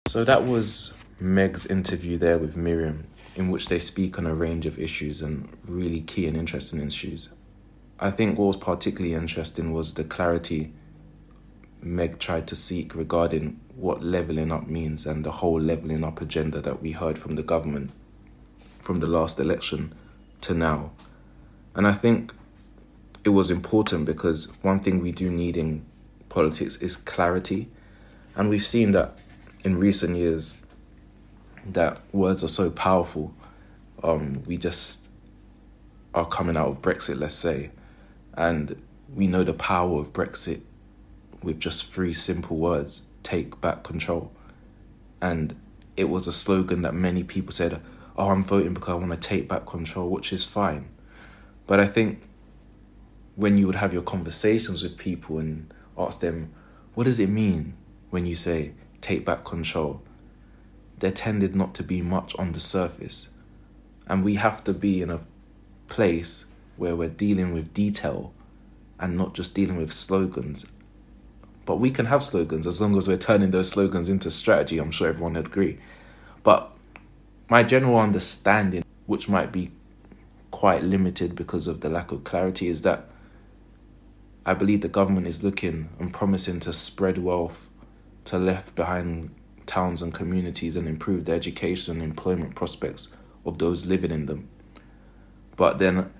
So 0.08 0.24
that 0.24 0.46
was 0.46 0.96
Meg's 1.20 1.66
interview 1.66 2.18
there 2.18 2.38
with 2.38 2.56
Miriam, 2.56 3.06
in 3.36 3.50
which 3.50 3.68
they 3.68 3.80
speak 3.80 4.18
on 4.18 4.26
a 4.26 4.34
range 4.34 4.66
of 4.66 4.80
issues 4.80 5.22
and 5.22 5.58
really 5.68 6.02
key 6.02 6.28
and 6.28 6.38
interesting 6.38 6.86
issues. 6.86 7.34
I 8.00 8.12
think 8.12 8.38
what 8.38 8.48
was 8.48 8.58
particularly 8.58 9.14
interesting 9.14 9.72
was 9.72 9.94
the 9.94 10.04
clarity 10.04 10.74
Meg 11.86 12.18
tried 12.18 12.48
to 12.48 12.56
seek 12.56 12.96
regarding 12.96 13.60
what 13.76 14.04
levelling 14.04 14.52
up 14.52 14.68
means 14.68 15.06
and 15.06 15.24
the 15.24 15.32
whole 15.32 15.62
levelling 15.62 16.04
up 16.04 16.20
agenda 16.20 16.60
that 16.60 16.82
we 16.82 16.92
heard 16.92 17.18
from 17.18 17.36
the 17.36 17.44
government 17.44 17.92
from 18.80 19.00
the 19.00 19.08
last 19.08 19.40
election 19.40 19.94
to 20.42 20.54
now. 20.54 20.92
And 21.76 21.86
I 21.86 21.94
think 21.94 22.34
it 23.24 23.30
was 23.30 23.52
important 23.52 24.06
because 24.06 24.52
one 24.64 24.80
thing 24.80 25.00
we 25.00 25.12
do 25.12 25.30
need 25.30 25.58
in 25.58 25.86
politics 26.30 26.78
is 26.78 26.96
clarity. 26.96 27.70
And 28.36 28.50
we've 28.50 28.66
seen 28.66 28.92
that 28.92 29.18
in 29.64 29.78
recent 29.78 30.16
years 30.16 30.62
that 31.68 32.00
words 32.12 32.44
are 32.44 32.48
so 32.48 32.70
powerful. 32.72 33.34
Um, 34.04 34.44
we 34.46 34.58
just 34.58 35.10
are 36.14 36.26
coming 36.26 36.58
out 36.58 36.68
of 36.68 36.82
Brexit, 36.82 37.20
let's 37.20 37.36
say, 37.36 37.72
and 38.34 38.82
we 39.14 39.28
know 39.28 39.44
the 39.44 39.54
power 39.54 40.00
of 40.00 40.14
Brexit 40.14 40.62
with 41.46 41.60
just 41.60 41.94
three 41.94 42.12
simple 42.12 42.58
words 42.58 43.04
take 43.24 43.62
back 43.62 43.84
control. 43.84 44.32
And 45.22 45.56
it 45.96 46.10
was 46.10 46.28
a 46.28 46.32
slogan 46.32 46.82
that 46.82 46.94
many 46.94 47.24
people 47.24 47.52
said, 47.52 47.82
Oh, 48.18 48.30
I'm 48.30 48.44
voting 48.44 48.74
because 48.74 48.90
I 48.90 48.96
want 48.96 49.12
to 49.12 49.18
take 49.30 49.48
back 49.48 49.66
control, 49.66 50.10
which 50.10 50.34
is 50.34 50.46
fine. 50.46 50.90
But 51.68 51.80
I 51.80 51.86
think 51.86 52.22
when 53.36 53.58
you 53.58 53.68
would 53.68 53.76
have 53.76 53.94
your 53.94 54.02
conversations 54.02 54.84
with 54.84 54.98
people 54.98 55.38
and 55.38 55.74
ask 55.98 56.20
them, 56.20 56.52
What 56.96 57.04
does 57.04 57.20
it 57.20 57.30
mean 57.30 57.76
when 58.10 58.26
you 58.26 58.36
say 58.36 58.74
take 59.00 59.24
back 59.24 59.46
control? 59.46 60.02
There 60.98 61.12
tended 61.12 61.56
not 61.56 61.76
to 61.76 61.84
be 61.84 62.02
much 62.02 62.36
on 62.38 62.54
the 62.54 62.60
surface. 62.60 63.30
And 64.08 64.24
we 64.24 64.36
have 64.36 64.64
to 64.64 64.74
be 64.74 65.02
in 65.02 65.10
a 65.10 65.22
place 65.88 66.46
where 66.78 66.96
we're 66.96 67.10
dealing 67.10 67.54
with 67.54 67.74
detail 67.74 68.34
and 69.00 69.18
not 69.18 69.34
just 69.34 69.54
dealing 69.54 69.78
with 69.78 69.92
slogans. 69.92 70.66
But 71.66 71.78
we 71.78 71.92
can 71.92 72.06
have 72.06 72.24
slogans 72.24 72.68
as 72.68 72.80
long 72.80 72.96
as 72.98 73.08
we're 73.08 73.18
turning 73.18 73.52
those 73.52 73.70
slogans 73.70 74.10
into 74.10 74.30
strategy. 74.30 74.78
I'm 74.78 74.92
sure 74.92 75.08
everyone 75.08 75.34
would 75.34 75.48
agree. 75.48 75.80
But 76.44 76.72
my 77.50 77.64
general 77.64 77.98
understanding, 77.98 78.84
which 79.08 79.28
might 79.28 79.52
be 79.52 79.72
quite 80.52 80.84
limited 80.84 81.36
because 81.36 81.68
of 81.68 81.82
the 81.82 81.90
lack 81.90 82.12
of 82.12 82.24
clarity, 82.24 82.68
is 82.68 82.84
that 82.84 83.10
I 84.46 84.54
believe 84.54 84.82
the 84.82 84.88
government 84.88 85.26
is 85.26 85.44
looking 85.44 85.90
and 86.00 86.14
promising 86.14 86.60
to 86.62 86.74
spread 86.74 87.18
wealth 87.18 87.68
to 88.26 88.38
left 88.38 88.76
behind 88.76 89.34
towns 89.66 90.02
and 90.02 90.14
communities 90.14 90.76
and 90.76 90.88
improve 90.88 91.26
the 91.26 91.32
education 91.32 91.96
and 91.96 92.04
employment 92.04 92.54
prospects 92.54 93.18
of 93.44 93.58
those 93.58 93.88
living 93.88 94.12
in 94.12 94.28
them. 94.28 94.50
But 95.56 95.80
then 95.80 96.12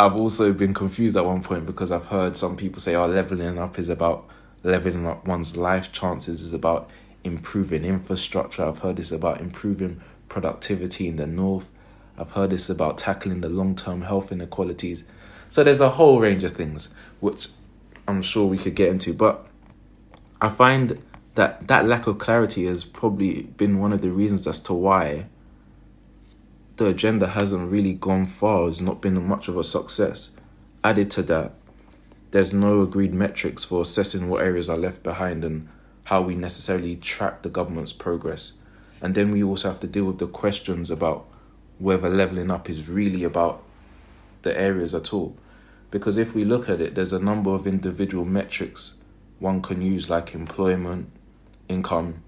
I've 0.00 0.16
also 0.16 0.54
been 0.54 0.72
confused 0.72 1.18
at 1.18 1.26
one 1.26 1.42
point 1.42 1.66
because 1.66 1.92
I've 1.92 2.06
heard 2.06 2.34
some 2.34 2.56
people 2.56 2.80
say, 2.80 2.94
oh, 2.94 3.06
leveling 3.06 3.58
up 3.58 3.78
is 3.78 3.90
about 3.90 4.30
leveling 4.62 5.06
up 5.06 5.26
one's 5.26 5.58
life 5.58 5.92
chances, 5.92 6.40
is 6.40 6.54
about 6.54 6.88
improving 7.22 7.84
infrastructure. 7.84 8.64
I've 8.64 8.78
heard 8.78 8.96
this 8.96 9.12
about 9.12 9.42
improving 9.42 10.00
productivity 10.30 11.06
in 11.06 11.16
the 11.16 11.26
north. 11.26 11.68
I've 12.16 12.30
heard 12.30 12.48
this 12.48 12.70
about 12.70 12.96
tackling 12.96 13.42
the 13.42 13.50
long 13.50 13.74
term 13.74 14.00
health 14.00 14.32
inequalities. 14.32 15.04
So 15.50 15.62
there's 15.62 15.82
a 15.82 15.90
whole 15.90 16.18
range 16.18 16.44
of 16.44 16.52
things 16.52 16.94
which 17.20 17.48
I'm 18.08 18.22
sure 18.22 18.46
we 18.46 18.56
could 18.56 18.74
get 18.74 18.88
into. 18.88 19.12
But 19.12 19.46
I 20.40 20.48
find 20.48 20.98
that 21.34 21.68
that 21.68 21.86
lack 21.86 22.06
of 22.06 22.16
clarity 22.16 22.64
has 22.64 22.84
probably 22.84 23.42
been 23.42 23.78
one 23.78 23.92
of 23.92 24.00
the 24.00 24.10
reasons 24.10 24.46
as 24.46 24.60
to 24.60 24.72
why 24.72 25.26
the 26.80 26.86
agenda 26.86 27.26
hasn't 27.26 27.70
really 27.70 27.92
gone 27.92 28.24
far, 28.24 28.66
it's 28.66 28.80
not 28.80 29.02
been 29.02 29.28
much 29.28 29.48
of 29.48 29.58
a 29.58 29.62
success. 29.62 30.34
Added 30.82 31.10
to 31.10 31.22
that, 31.24 31.52
there's 32.30 32.54
no 32.54 32.80
agreed 32.80 33.12
metrics 33.12 33.64
for 33.64 33.82
assessing 33.82 34.30
what 34.30 34.42
areas 34.42 34.70
are 34.70 34.78
left 34.78 35.02
behind 35.02 35.44
and 35.44 35.68
how 36.04 36.22
we 36.22 36.34
necessarily 36.34 36.96
track 36.96 37.42
the 37.42 37.50
government's 37.50 37.92
progress. 37.92 38.54
And 39.02 39.14
then 39.14 39.30
we 39.30 39.42
also 39.42 39.68
have 39.68 39.80
to 39.80 39.86
deal 39.86 40.06
with 40.06 40.20
the 40.20 40.26
questions 40.26 40.90
about 40.90 41.26
whether 41.78 42.08
levelling 42.08 42.50
up 42.50 42.70
is 42.70 42.88
really 42.88 43.24
about 43.24 43.62
the 44.40 44.58
areas 44.58 44.94
at 44.94 45.12
all. 45.12 45.36
Because 45.90 46.16
if 46.16 46.34
we 46.34 46.46
look 46.46 46.70
at 46.70 46.80
it, 46.80 46.94
there's 46.94 47.12
a 47.12 47.22
number 47.22 47.50
of 47.50 47.66
individual 47.66 48.24
metrics 48.24 49.02
one 49.38 49.60
can 49.60 49.82
use, 49.82 50.08
like 50.08 50.34
employment, 50.34 51.10
income, 51.68 52.22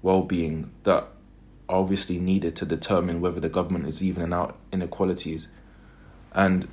well 0.00 0.22
being, 0.22 0.70
that 0.84 1.08
obviously 1.68 2.18
needed 2.18 2.56
to 2.56 2.66
determine 2.66 3.20
whether 3.20 3.40
the 3.40 3.48
government 3.48 3.86
is 3.86 4.02
evening 4.02 4.32
out 4.32 4.56
inequalities. 4.72 5.48
And 6.32 6.68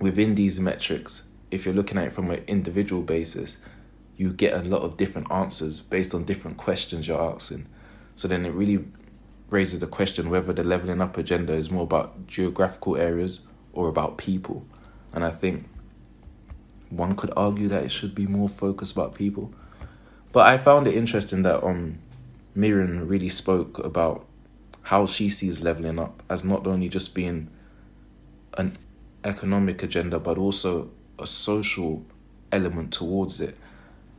within 0.00 0.34
these 0.34 0.58
metrics, 0.58 1.28
if 1.50 1.64
you're 1.64 1.74
looking 1.74 1.98
at 1.98 2.06
it 2.06 2.12
from 2.12 2.30
an 2.30 2.42
individual 2.46 3.02
basis, 3.02 3.62
you 4.16 4.32
get 4.32 4.54
a 4.54 4.68
lot 4.68 4.82
of 4.82 4.96
different 4.96 5.30
answers 5.30 5.80
based 5.80 6.14
on 6.14 6.24
different 6.24 6.56
questions 6.56 7.06
you're 7.08 7.20
asking. 7.20 7.66
So 8.14 8.28
then 8.28 8.44
it 8.44 8.50
really 8.50 8.84
raises 9.50 9.80
the 9.80 9.86
question 9.86 10.30
whether 10.30 10.52
the 10.52 10.64
leveling 10.64 11.00
up 11.00 11.18
agenda 11.18 11.52
is 11.52 11.70
more 11.70 11.84
about 11.84 12.26
geographical 12.26 12.96
areas 12.96 13.46
or 13.72 13.88
about 13.88 14.18
people. 14.18 14.64
And 15.12 15.24
I 15.24 15.30
think 15.30 15.68
one 16.90 17.16
could 17.16 17.32
argue 17.36 17.68
that 17.68 17.84
it 17.84 17.92
should 17.92 18.14
be 18.14 18.26
more 18.26 18.48
focused 18.48 18.92
about 18.92 19.14
people. 19.14 19.52
But 20.32 20.46
I 20.46 20.58
found 20.58 20.86
it 20.86 20.94
interesting 20.94 21.42
that 21.42 21.62
um 21.62 21.98
Miriam 22.54 23.06
really 23.08 23.28
spoke 23.28 23.78
about 23.78 24.26
how 24.82 25.06
she 25.06 25.28
sees 25.28 25.62
leveling 25.62 25.98
up 25.98 26.22
as 26.28 26.44
not 26.44 26.66
only 26.66 26.88
just 26.88 27.14
being 27.14 27.48
an 28.58 28.76
economic 29.24 29.82
agenda 29.82 30.18
but 30.18 30.36
also 30.36 30.90
a 31.18 31.26
social 31.26 32.04
element 32.50 32.92
towards 32.92 33.40
it. 33.40 33.56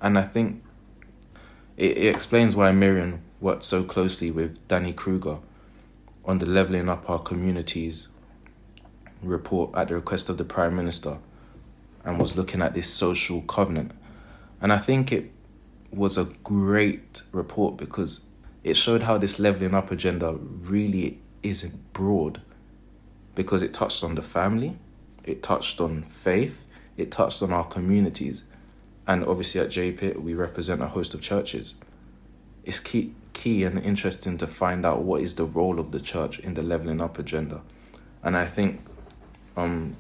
And 0.02 0.18
I 0.18 0.24
think 0.24 0.64
it, 1.78 1.98
it 1.98 2.16
explains 2.16 2.56
why 2.56 2.72
Miriam 2.72 3.22
worked 3.40 3.64
so 3.64 3.84
closely 3.84 4.32
with 4.32 4.68
Danny 4.68 4.94
Kruger 4.94 5.38
on 6.26 6.40
the 6.40 6.46
Leveling 6.46 6.90
Up 6.90 7.10
Our 7.10 7.20
Communities 7.20 8.08
report 9.22 9.76
at 9.76 9.90
the 9.90 9.96
request 9.96 10.30
of 10.30 10.38
the 10.38 10.44
Prime 10.44 10.76
Minister 10.76 11.18
and 12.04 12.20
was 12.20 12.36
looking 12.36 12.62
at 12.62 12.74
this 12.74 12.90
social 12.90 13.42
covenant. 13.42 13.92
And 14.62 14.72
I 14.72 14.78
think 14.78 15.12
it 15.12 15.32
was 15.96 16.18
a 16.18 16.26
great 16.44 17.22
report 17.32 17.78
because 17.78 18.28
it 18.64 18.76
showed 18.76 19.04
how 19.04 19.18
this 19.18 19.40
leveling 19.40 19.74
up 19.74 19.92
agenda 19.92 20.34
really 20.34 21.20
isn't 21.44 21.94
broad 21.94 22.42
because 23.36 23.62
it 23.62 23.74
touched 23.74 24.04
on 24.04 24.16
the 24.16 24.22
family, 24.22 24.78
it 25.24 25.44
touched 25.44 25.82
on 25.82 26.04
faith, 26.04 26.66
it 26.98 27.12
touched 27.12 27.42
on 27.42 27.52
our 27.52 27.64
communities, 27.64 28.44
and 29.08 29.26
obviously 29.26 29.60
at 29.60 29.68
JPIT 29.68 30.22
we 30.22 30.34
represent 30.34 30.82
a 30.82 30.88
host 30.88 31.14
of 31.14 31.22
churches. 31.22 31.76
It's 32.64 32.80
key, 32.80 33.14
key 33.34 33.64
and 33.64 33.80
interesting 33.80 34.38
to 34.38 34.48
find 34.48 34.86
out 34.86 35.02
what 35.02 35.22
is 35.22 35.36
the 35.36 35.46
role 35.46 35.80
of 35.80 35.92
the 35.92 36.00
church 36.00 36.40
in 36.40 36.54
the 36.54 36.62
leveling 36.62 37.02
up 37.02 37.20
agenda, 37.20 37.62
and 38.22 38.38
I 38.38 38.46
think 38.46 38.82
um, 39.58 39.98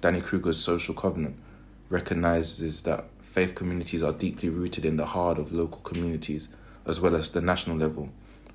Danny 0.00 0.20
Kruger's 0.20 0.62
social 0.62 0.94
covenant 0.94 1.36
recognizes 1.88 2.82
that 2.82 3.04
faith 3.30 3.54
communities 3.54 4.02
are 4.02 4.12
deeply 4.12 4.48
rooted 4.48 4.84
in 4.84 4.96
the 4.96 5.06
heart 5.06 5.38
of 5.38 5.52
local 5.52 5.80
communities 5.82 6.48
as 6.84 7.00
well 7.00 7.14
as 7.14 7.30
the 7.30 7.40
national 7.40 7.76
level, 7.76 8.08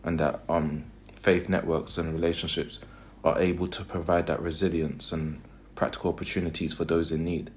and 0.04 0.20
that 0.20 0.42
um, 0.50 0.84
faith 1.16 1.48
networks 1.48 1.98
and 1.98 2.14
relationships 2.14 2.80
are 3.24 3.40
able 3.40 3.68
to 3.68 3.86
provide 3.86 4.28
that 4.28 4.42
resilience 4.42 5.14
and 5.14 5.42
practical 5.76 6.12
opportunities 6.12 6.74
for 6.74 6.84
those 6.84 7.14
in 7.14 7.24
need. 7.24 7.52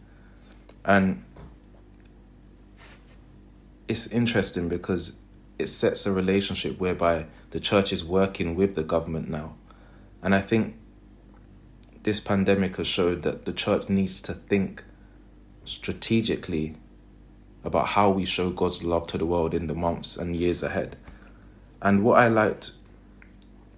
And 0.84 1.24
it's 3.88 4.06
interesting 4.06 4.68
because 4.68 5.20
it 5.58 5.66
sets 5.66 6.06
a 6.06 6.12
relationship 6.12 6.78
whereby 6.78 7.26
the 7.50 7.58
church 7.58 7.92
is 7.92 8.04
working 8.04 8.54
with 8.54 8.76
the 8.76 8.84
government 8.84 9.28
now. 9.28 9.56
And 10.22 10.36
I 10.36 10.40
think 10.40 10.76
this 12.04 12.20
pandemic 12.20 12.76
has 12.76 12.86
showed 12.86 13.22
that 13.24 13.44
the 13.44 13.52
church 13.52 13.88
needs 13.88 14.20
to 14.22 14.34
think 14.34 14.84
strategically 15.64 16.76
about 17.68 17.86
how 17.88 18.10
we 18.10 18.24
show 18.24 18.50
God's 18.50 18.82
love 18.82 19.06
to 19.08 19.18
the 19.18 19.26
world 19.26 19.54
in 19.54 19.68
the 19.68 19.74
months 19.74 20.16
and 20.16 20.34
years 20.34 20.62
ahead. 20.62 20.96
And 21.80 22.02
what 22.02 22.18
I 22.18 22.26
liked 22.26 22.72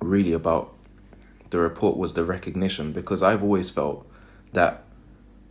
really 0.00 0.32
about 0.32 0.72
the 1.50 1.58
report 1.58 1.98
was 1.98 2.14
the 2.14 2.24
recognition 2.24 2.92
because 2.92 3.22
I've 3.22 3.42
always 3.42 3.70
felt 3.70 4.06
that 4.52 4.84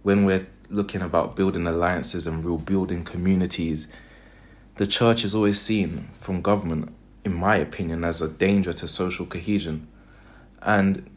when 0.02 0.26
we're 0.26 0.48
looking 0.70 1.02
about 1.02 1.36
building 1.36 1.68
alliances 1.68 2.26
and 2.26 2.44
rebuilding 2.46 3.04
communities, 3.04 3.90
the 4.76 4.88
church 4.88 5.26
is 5.26 5.36
always 5.36 5.60
seen 5.60 6.08
from 6.14 6.42
government, 6.42 6.96
in 7.26 7.34
my 7.34 7.58
opinion, 7.58 8.06
as 8.06 8.22
a 8.22 8.30
danger 8.30 8.72
to 8.72 8.88
social 8.88 9.26
cohesion. 9.26 9.88
And 10.62 11.10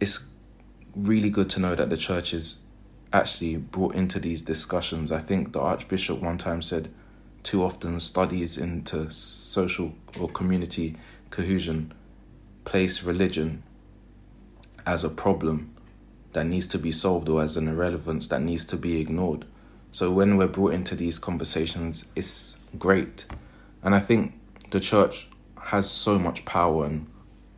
it's 0.00 0.30
really 0.96 1.28
good 1.28 1.50
to 1.50 1.60
know 1.60 1.74
that 1.74 1.90
the 1.90 1.96
church 1.98 2.32
is 2.32 2.64
actually 3.12 3.56
brought 3.56 3.94
into 3.94 4.18
these 4.18 4.42
discussions. 4.42 5.12
I 5.12 5.18
think 5.18 5.52
the 5.52 5.60
Archbishop 5.60 6.20
one 6.20 6.38
time 6.38 6.62
said 6.62 6.88
too 7.42 7.62
often 7.62 7.98
studies 8.00 8.56
into 8.56 9.10
social 9.10 9.94
or 10.18 10.28
community 10.28 10.96
cohesion 11.30 11.92
place 12.64 13.02
religion 13.02 13.62
as 14.86 15.04
a 15.04 15.10
problem 15.10 15.74
that 16.32 16.46
needs 16.46 16.66
to 16.68 16.78
be 16.78 16.92
solved 16.92 17.28
or 17.28 17.42
as 17.42 17.56
an 17.56 17.68
irrelevance 17.68 18.28
that 18.28 18.40
needs 18.40 18.64
to 18.66 18.76
be 18.76 19.00
ignored. 19.00 19.44
So 19.90 20.10
when 20.10 20.36
we're 20.36 20.46
brought 20.48 20.72
into 20.72 20.94
these 20.94 21.18
conversations, 21.18 22.10
it's 22.16 22.60
great. 22.78 23.26
And 23.82 23.94
I 23.94 24.00
think 24.00 24.34
the 24.70 24.80
church 24.80 25.28
has 25.60 25.90
so 25.90 26.18
much 26.18 26.44
power 26.44 26.86
and 26.86 27.06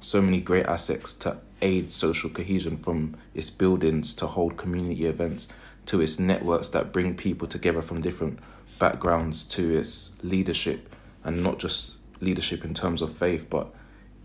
so 0.04 0.20
many 0.20 0.38
great 0.38 0.66
assets 0.66 1.14
to 1.14 1.38
aid 1.62 1.90
social 1.90 2.28
cohesion 2.28 2.76
from 2.76 3.16
its 3.32 3.48
buildings 3.48 4.12
to 4.12 4.26
hold 4.26 4.54
community 4.58 5.06
events 5.06 5.50
to 5.86 6.02
its 6.02 6.18
networks 6.18 6.68
that 6.68 6.92
bring 6.92 7.16
people 7.16 7.48
together 7.48 7.80
from 7.80 8.02
different 8.02 8.38
backgrounds 8.78 9.46
to 9.46 9.74
its 9.74 10.22
leadership. 10.22 10.94
And 11.24 11.42
not 11.42 11.58
just 11.58 12.02
leadership 12.20 12.66
in 12.66 12.74
terms 12.74 13.00
of 13.00 13.10
faith 13.10 13.48
but 13.48 13.74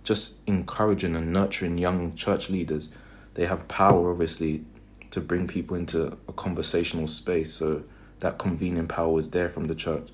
just 0.04 0.46
encouraging 0.48 1.16
and 1.16 1.32
nurturing 1.32 1.78
young 1.78 2.14
church 2.14 2.50
leaders. 2.50 2.90
They 3.36 3.46
have 3.46 3.66
power 3.70 4.12
obviously 4.12 4.66
to 5.12 5.22
bring 5.22 5.48
people 5.48 5.78
into 5.78 6.18
a 6.28 6.34
conversational 6.34 7.08
space. 7.08 7.54
So 7.54 7.84
that 8.20 8.38
convening 8.38 8.88
power 8.88 9.18
is 9.18 9.30
there 9.30 9.48
from 9.48 9.68
the 9.68 9.76
church. 9.76 10.10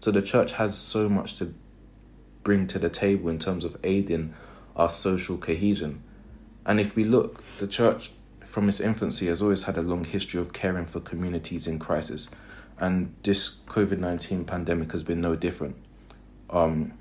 So 0.00 0.10
the 0.10 0.22
church 0.22 0.52
has 0.52 0.76
so 0.76 1.10
much 1.10 1.38
to 1.38 1.52
bring 2.44 2.66
to 2.68 2.78
the 2.78 2.88
table 2.88 3.28
in 3.28 3.38
terms 3.38 3.62
of 3.62 3.76
aiding 3.84 4.32
our 4.76 4.88
social 4.88 5.36
cohesion. 5.36 6.02
And 6.64 6.80
if 6.80 6.96
we 6.96 7.04
look, 7.04 7.42
the 7.58 7.66
church 7.66 8.12
from 8.44 8.68
its 8.68 8.80
infancy 8.80 9.26
has 9.26 9.40
always 9.42 9.64
had 9.64 9.76
a 9.76 9.82
long 9.82 10.04
history 10.04 10.40
of 10.40 10.52
caring 10.52 10.84
for 10.84 11.00
communities 11.00 11.66
in 11.66 11.78
crisis. 11.78 12.30
And 12.78 13.14
this 13.22 13.58
COVID 13.66 13.98
19 13.98 14.44
pandemic 14.44 14.92
has 14.92 15.02
been 15.02 15.20
no 15.20 15.36
different. 15.36 15.76
Um, 16.50 16.92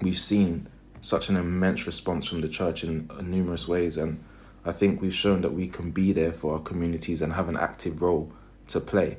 we've 0.00 0.18
seen 0.18 0.68
such 1.00 1.28
an 1.28 1.36
immense 1.36 1.86
response 1.86 2.28
from 2.28 2.40
the 2.40 2.48
church 2.48 2.84
in 2.84 3.10
numerous 3.22 3.66
ways. 3.68 3.96
And 3.96 4.22
I 4.64 4.72
think 4.72 5.00
we've 5.00 5.14
shown 5.14 5.40
that 5.42 5.52
we 5.52 5.68
can 5.68 5.90
be 5.90 6.12
there 6.12 6.32
for 6.32 6.54
our 6.54 6.60
communities 6.60 7.22
and 7.22 7.32
have 7.32 7.48
an 7.48 7.56
active 7.56 8.02
role 8.02 8.32
to 8.68 8.80
play. 8.80 9.18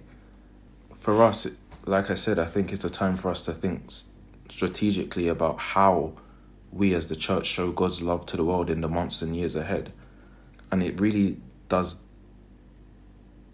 For 0.93 1.21
us, 1.21 1.57
like 1.85 2.09
I 2.09 2.13
said, 2.13 2.39
I 2.39 2.45
think 2.45 2.71
it's 2.71 2.85
a 2.85 2.89
time 2.89 3.17
for 3.17 3.29
us 3.29 3.45
to 3.45 3.51
think 3.51 3.91
strategically 4.49 5.27
about 5.27 5.59
how 5.59 6.13
we 6.73 6.93
as 6.95 7.07
the 7.07 7.15
church 7.15 7.45
show 7.45 7.71
God's 7.71 8.01
love 8.01 8.25
to 8.27 8.37
the 8.37 8.43
world 8.43 8.69
in 8.69 8.81
the 8.81 8.89
months 8.89 9.21
and 9.21 9.35
years 9.35 9.55
ahead. 9.55 9.93
And 10.71 10.81
it 10.81 10.99
really 10.99 11.37
does 11.69 12.03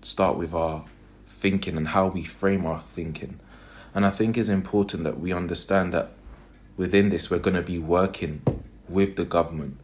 start 0.02 0.38
with 0.38 0.54
our 0.54 0.86
thinking 1.28 1.76
and 1.76 1.90
how 1.90 2.08
we 2.08 2.24
frame 2.24 2.66
our 2.66 2.80
thinking. 2.80 3.40
And 3.94 4.06
I 4.06 4.10
think 4.10 4.38
it's 4.38 4.50
important 4.50 5.04
that 5.04 5.20
we 5.20 5.34
understand 5.34 5.94
that 5.94 6.12
within 6.78 7.10
this, 7.10 7.30
we're 7.30 7.40
going 7.40 7.56
to 7.56 7.62
be 7.62 7.80
working 7.80 8.42
with 8.88 9.18
the 9.18 9.26
government. 9.26 9.78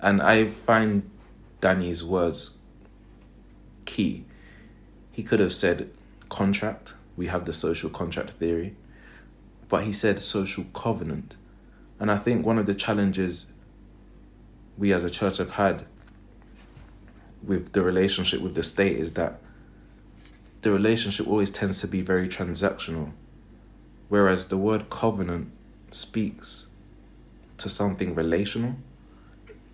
And 0.00 0.22
I 0.22 0.46
find 0.46 1.10
Danny's 1.60 2.04
words 2.04 2.58
key. 3.84 4.24
He 5.10 5.22
could 5.22 5.40
have 5.40 5.54
said 5.54 5.90
contract, 6.28 6.94
we 7.16 7.26
have 7.26 7.46
the 7.46 7.52
social 7.52 7.90
contract 7.90 8.30
theory, 8.30 8.76
but 9.68 9.84
he 9.84 9.92
said 9.92 10.20
social 10.20 10.64
covenant. 10.74 11.36
And 11.98 12.10
I 12.10 12.18
think 12.18 12.44
one 12.44 12.58
of 12.58 12.66
the 12.66 12.74
challenges 12.74 13.54
we 14.76 14.92
as 14.92 15.04
a 15.04 15.10
church 15.10 15.38
have 15.38 15.52
had 15.52 15.84
with 17.42 17.72
the 17.72 17.82
relationship 17.82 18.40
with 18.40 18.54
the 18.54 18.62
state 18.62 18.96
is 18.96 19.14
that 19.14 19.40
the 20.62 20.70
relationship 20.70 21.26
always 21.28 21.50
tends 21.50 21.80
to 21.80 21.86
be 21.86 22.02
very 22.02 22.28
transactional. 22.28 23.12
Whereas 24.08 24.48
the 24.48 24.56
word 24.56 24.90
covenant 24.90 25.50
speaks 25.90 26.72
to 27.58 27.68
something 27.68 28.14
relational. 28.14 28.74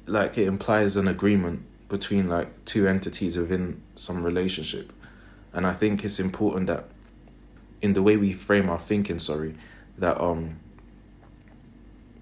Like 0.07 0.39
it 0.39 0.47
implies 0.47 0.97
an 0.97 1.09
agreement 1.09 1.65
between 1.89 2.29
like 2.29 2.65
two 2.65 2.87
entities 2.87 3.37
within 3.37 3.83
some 3.95 4.23
relationship. 4.23 4.93
And 5.53 5.67
I 5.67 5.73
think 5.73 6.05
it's 6.05 6.21
important 6.21 6.67
that 6.69 6.87
in 7.81 7.93
the 7.93 8.03
way 8.03 8.17
we 8.17 8.33
frame 8.33 8.71
our 8.71 8.79
thinking, 8.79 9.19
sorry, 9.19 9.55
that 9.99 10.21
um 10.21 10.59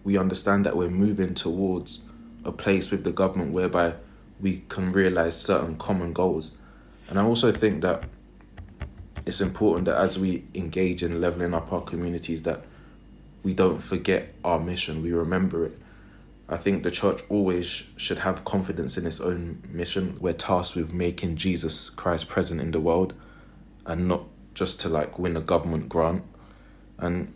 we 0.05 0.17
understand 0.17 0.65
that 0.67 0.77
we're 0.77 0.91
moving 0.91 1.35
towards 1.35 2.01
a 2.45 2.53
place 2.53 2.91
with 2.91 3.05
the 3.05 3.13
government 3.13 3.53
whereby 3.53 3.95
we 4.41 4.63
can 4.69 4.93
realize 4.93 5.41
certain 5.41 5.77
common 5.77 6.13
goals. 6.13 6.57
And 7.09 7.19
I 7.19 7.25
also 7.25 7.53
think 7.53 7.83
that 7.83 8.05
it's 9.27 9.41
important 9.41 9.85
that 9.87 9.99
as 9.99 10.19
we 10.19 10.45
engage 10.55 11.03
in 11.03 11.21
leveling 11.21 11.55
up 11.55 11.73
our 11.73 11.83
communities 11.83 12.43
that 12.45 12.65
we 13.43 13.53
don't 13.55 13.83
forget 13.83 14.35
our 14.45 14.59
mission, 14.59 15.03
we 15.03 15.13
remember 15.13 15.67
it. 15.67 15.79
I 16.49 16.57
think 16.57 16.83
the 16.83 16.91
church 16.91 17.23
always 17.29 17.85
should 17.97 18.19
have 18.19 18.45
confidence 18.45 18.99
in 18.99 19.07
its 19.07 19.21
own 19.21 19.63
mission. 19.71 20.17
We're 20.21 20.33
tasked 20.33 20.77
with 20.77 20.93
making 20.93 21.37
Jesus 21.37 21.91
Christ 21.91 22.29
present 22.29 22.61
in 22.61 22.73
the 22.73 22.81
world 22.81 23.15
and 23.87 24.09
not 24.09 24.25
just 24.55 24.81
to 24.81 24.89
like 24.89 25.19
win 25.19 25.37
a 25.37 25.41
government 25.41 25.89
grant. 25.89 26.25
And 26.99 27.33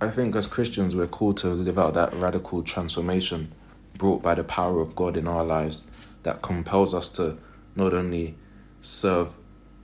I 0.00 0.10
think 0.10 0.36
as 0.36 0.46
Christians, 0.46 0.94
we're 0.94 1.08
called 1.08 1.38
to 1.38 1.48
live 1.48 1.76
out 1.76 1.94
that 1.94 2.12
radical 2.12 2.62
transformation 2.62 3.50
brought 3.94 4.22
by 4.22 4.36
the 4.36 4.44
power 4.44 4.80
of 4.80 4.94
God 4.94 5.16
in 5.16 5.26
our 5.26 5.42
lives 5.42 5.88
that 6.22 6.40
compels 6.40 6.94
us 6.94 7.08
to 7.10 7.36
not 7.74 7.92
only 7.92 8.36
serve 8.80 9.36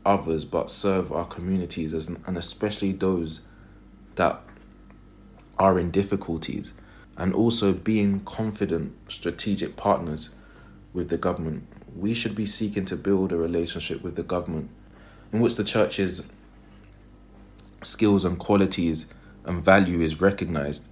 others 0.07 0.45
but 0.45 0.71
serve 0.71 1.11
our 1.11 1.25
communities 1.25 1.95
as, 1.95 2.07
and 2.07 2.39
especially 2.39 2.93
those 2.93 3.41
that 4.15 4.41
are 5.59 5.81
in 5.81 5.91
difficulties 5.91 6.75
and 7.17 7.35
also 7.35 7.73
being 7.73 8.21
confident 8.21 8.95
strategic 9.09 9.75
partners 9.75 10.37
with 10.93 11.09
the 11.09 11.17
government. 11.17 11.67
We 11.97 12.15
should 12.15 12.37
be 12.37 12.47
seeking 12.47 12.85
to 12.85 12.97
build 12.97 13.33
a 13.33 13.37
relationship 13.37 14.03
with 14.05 14.15
the 14.15 14.23
government 14.23 14.71
in 15.33 15.41
which 15.41 15.57
the 15.57 15.65
church's 15.65 16.33
skills 17.83 18.25
and 18.25 18.39
qualities 18.39 19.13
and 19.45 19.63
value 19.63 20.01
is 20.01 20.21
recognized. 20.21 20.89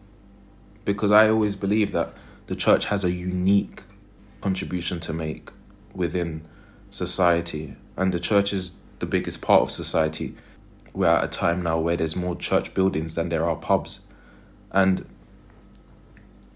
Because 0.85 1.11
I 1.11 1.29
always 1.29 1.57
believe 1.57 1.93
that 1.93 2.13
the 2.47 2.57
church 2.57 2.87
has 2.87 3.05
a 3.05 3.11
unique 3.11 3.83
contribution 4.41 5.01
to 5.01 5.13
make 5.13 5.51
within 5.95 6.47
society, 6.91 7.77
and 7.97 8.13
the 8.13 8.21
church 8.21 8.53
is 8.53 8.83
the 8.99 9.07
biggest 9.07 9.41
part 9.43 9.63
of 9.63 9.71
society. 9.71 10.35
We're 10.93 11.07
at 11.07 11.25
a 11.25 11.29
time 11.29 11.63
now 11.63 11.79
where 11.79 11.97
there's 11.97 12.17
more 12.17 12.37
church 12.37 12.75
buildings 12.75 13.15
than 13.15 13.29
there 13.29 13.45
are 13.45 13.57
pubs, 13.57 14.07
and 14.71 15.07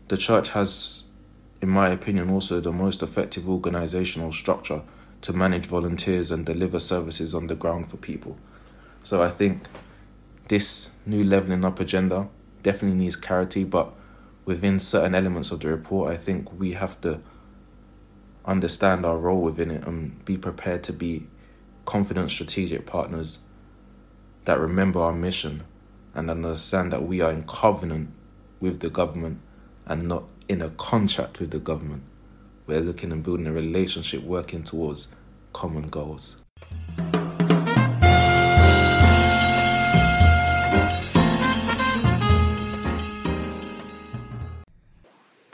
the 0.09 0.17
church 0.17 0.51
has, 0.51 1.09
in 1.61 1.69
my 1.69 1.89
opinion, 1.89 2.31
also 2.31 2.61
the 2.61 2.73
most 2.73 3.03
effective 3.03 3.49
organizational 3.49 4.33
structure 4.33 4.83
to 5.23 5.33
manage 5.33 5.67
volunteers 5.67 6.31
and 6.31 6.45
deliver 6.45 6.79
services 6.79 7.35
on 7.35 7.47
the 7.47 7.55
ground 7.55 7.89
for 7.89 7.97
people. 7.97 8.37
So 9.03 9.23
I 9.23 9.31
think 9.31 9.67
this 10.49 10.91
new 11.05 11.25
leveling 11.25 11.65
up 11.65 11.81
agenda 11.81 12.29
definitely 12.63 12.99
needs 12.99 13.17
clarity, 13.17 13.65
but 13.65 13.93
within 14.45 14.79
certain 14.79 15.15
elements 15.15 15.51
of 15.51 15.61
the 15.61 15.69
report, 15.69 16.13
I 16.13 16.17
think 16.17 16.53
we 16.59 16.73
have 16.73 17.01
to 17.03 17.21
understand 18.45 19.05
our 19.05 19.17
role 19.17 19.43
within 19.43 19.71
it 19.71 19.87
and 19.87 20.25
be 20.25 20.37
prepared 20.37 20.85
to 20.85 20.93
be 20.93 21.27
confident 21.85 22.31
strategic 22.31 22.87
partners 22.87 23.41
that 24.45 24.61
remember 24.61 25.01
our 25.01 25.13
mission 25.13 25.65
and 26.15 26.31
understand 26.31 26.93
that 26.93 27.03
we 27.03 27.21
are 27.21 27.33
in 27.33 27.43
covenant 27.45 28.11
with 28.61 28.81
the 28.81 28.89
government 28.89 29.41
and 29.87 30.09
not 30.09 30.25
in 30.49 30.63
a 30.63 30.71
contract 30.71 31.41
with 31.41 31.51
the 31.51 31.59
government. 31.59 32.03
We're 32.67 32.81
looking 32.81 33.13
and 33.13 33.23
building 33.23 33.47
a 33.47 33.53
relationship 33.53 34.23
working 34.23 34.63
towards 34.63 35.15
common 35.53 35.89
goals. 35.89 36.43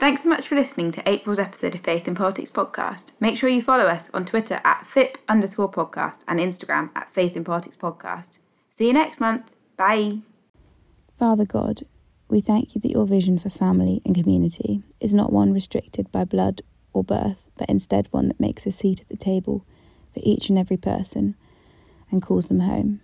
Thanks 0.03 0.23
so 0.23 0.27
much 0.27 0.49
for 0.49 0.55
listening 0.55 0.91
to 0.91 1.09
April's 1.09 1.39
episode 1.39 1.75
of 1.75 1.79
Faith 1.79 2.09
in 2.09 2.13
Politics 2.13 2.51
podcast. 2.51 3.13
Make 3.21 3.37
sure 3.37 3.47
you 3.47 3.61
follow 3.61 3.85
us 3.85 4.09
on 4.13 4.25
Twitter 4.25 4.59
at 4.65 4.85
FIP 4.85 5.17
underscore 5.29 5.71
podcast 5.71 6.23
and 6.27 6.41
Instagram 6.41 6.89
at 6.93 7.09
Faith 7.13 7.37
in 7.37 7.45
Politics 7.45 7.77
podcast. 7.77 8.39
See 8.69 8.87
you 8.87 8.91
next 8.91 9.21
month. 9.21 9.53
Bye. 9.77 10.17
Father 11.17 11.45
God, 11.45 11.83
we 12.27 12.41
thank 12.41 12.75
you 12.75 12.81
that 12.81 12.91
your 12.91 13.05
vision 13.05 13.39
for 13.39 13.49
family 13.49 14.01
and 14.03 14.13
community 14.13 14.81
is 14.99 15.13
not 15.13 15.31
one 15.31 15.53
restricted 15.53 16.11
by 16.11 16.25
blood 16.25 16.63
or 16.91 17.05
birth, 17.05 17.49
but 17.57 17.69
instead 17.69 18.09
one 18.11 18.27
that 18.27 18.41
makes 18.41 18.65
a 18.65 18.73
seat 18.73 18.99
at 18.99 19.07
the 19.07 19.15
table 19.15 19.65
for 20.13 20.19
each 20.21 20.49
and 20.49 20.59
every 20.59 20.75
person 20.75 21.35
and 22.11 22.21
calls 22.21 22.47
them 22.47 22.59
home. 22.59 22.99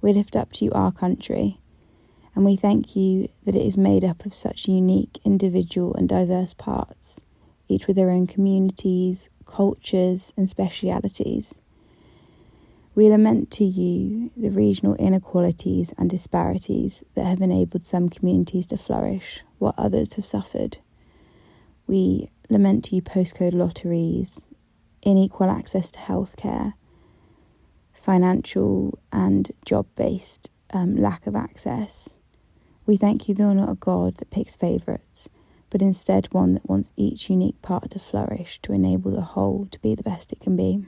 We 0.00 0.12
lift 0.12 0.36
up 0.36 0.52
to 0.52 0.64
you 0.64 0.70
our 0.70 0.92
country 0.92 1.58
and 2.38 2.44
we 2.44 2.54
thank 2.54 2.94
you 2.94 3.28
that 3.44 3.56
it 3.56 3.66
is 3.66 3.76
made 3.76 4.04
up 4.04 4.24
of 4.24 4.32
such 4.32 4.68
unique, 4.68 5.18
individual, 5.24 5.92
and 5.96 6.08
diverse 6.08 6.54
parts, 6.54 7.20
each 7.66 7.88
with 7.88 7.96
their 7.96 8.10
own 8.10 8.28
communities, 8.28 9.28
cultures, 9.44 10.32
and 10.36 10.48
specialities. 10.48 11.56
We 12.94 13.08
lament 13.08 13.50
to 13.50 13.64
you 13.64 14.30
the 14.36 14.50
regional 14.50 14.94
inequalities 14.94 15.92
and 15.98 16.08
disparities 16.08 17.02
that 17.14 17.24
have 17.24 17.40
enabled 17.40 17.84
some 17.84 18.08
communities 18.08 18.68
to 18.68 18.76
flourish 18.76 19.42
while 19.58 19.74
others 19.76 20.12
have 20.12 20.24
suffered. 20.24 20.78
We 21.88 22.30
lament 22.48 22.84
to 22.84 22.94
you 22.94 23.02
postcode 23.02 23.52
lotteries, 23.52 24.46
unequal 25.04 25.50
access 25.50 25.90
to 25.90 25.98
healthcare, 25.98 26.74
financial 27.92 28.96
and 29.12 29.50
job 29.64 29.86
based 29.96 30.52
um, 30.72 30.94
lack 30.94 31.26
of 31.26 31.34
access. 31.34 32.14
We 32.88 32.96
thank 32.96 33.28
you 33.28 33.34
you're 33.36 33.52
not 33.52 33.68
a 33.68 33.74
God 33.74 34.14
that 34.14 34.30
picks 34.30 34.56
favourites, 34.56 35.28
but 35.68 35.82
instead 35.82 36.26
one 36.32 36.54
that 36.54 36.66
wants 36.66 36.90
each 36.96 37.28
unique 37.28 37.60
part 37.60 37.90
to 37.90 37.98
flourish 37.98 38.60
to 38.62 38.72
enable 38.72 39.10
the 39.10 39.20
whole 39.20 39.68
to 39.72 39.78
be 39.80 39.94
the 39.94 40.02
best 40.02 40.32
it 40.32 40.40
can 40.40 40.56
be. 40.56 40.86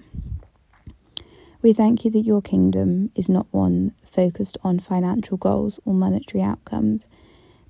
We 1.61 1.75
thank 1.75 2.07
you 2.07 2.11
that 2.13 2.21
your 2.21 2.41
kingdom 2.41 3.11
is 3.15 3.29
not 3.29 3.49
one 3.51 3.93
focused 4.03 4.57
on 4.65 4.79
financial 4.79 5.37
goals 5.37 5.79
or 5.85 5.93
monetary 5.93 6.43
outcomes, 6.43 7.07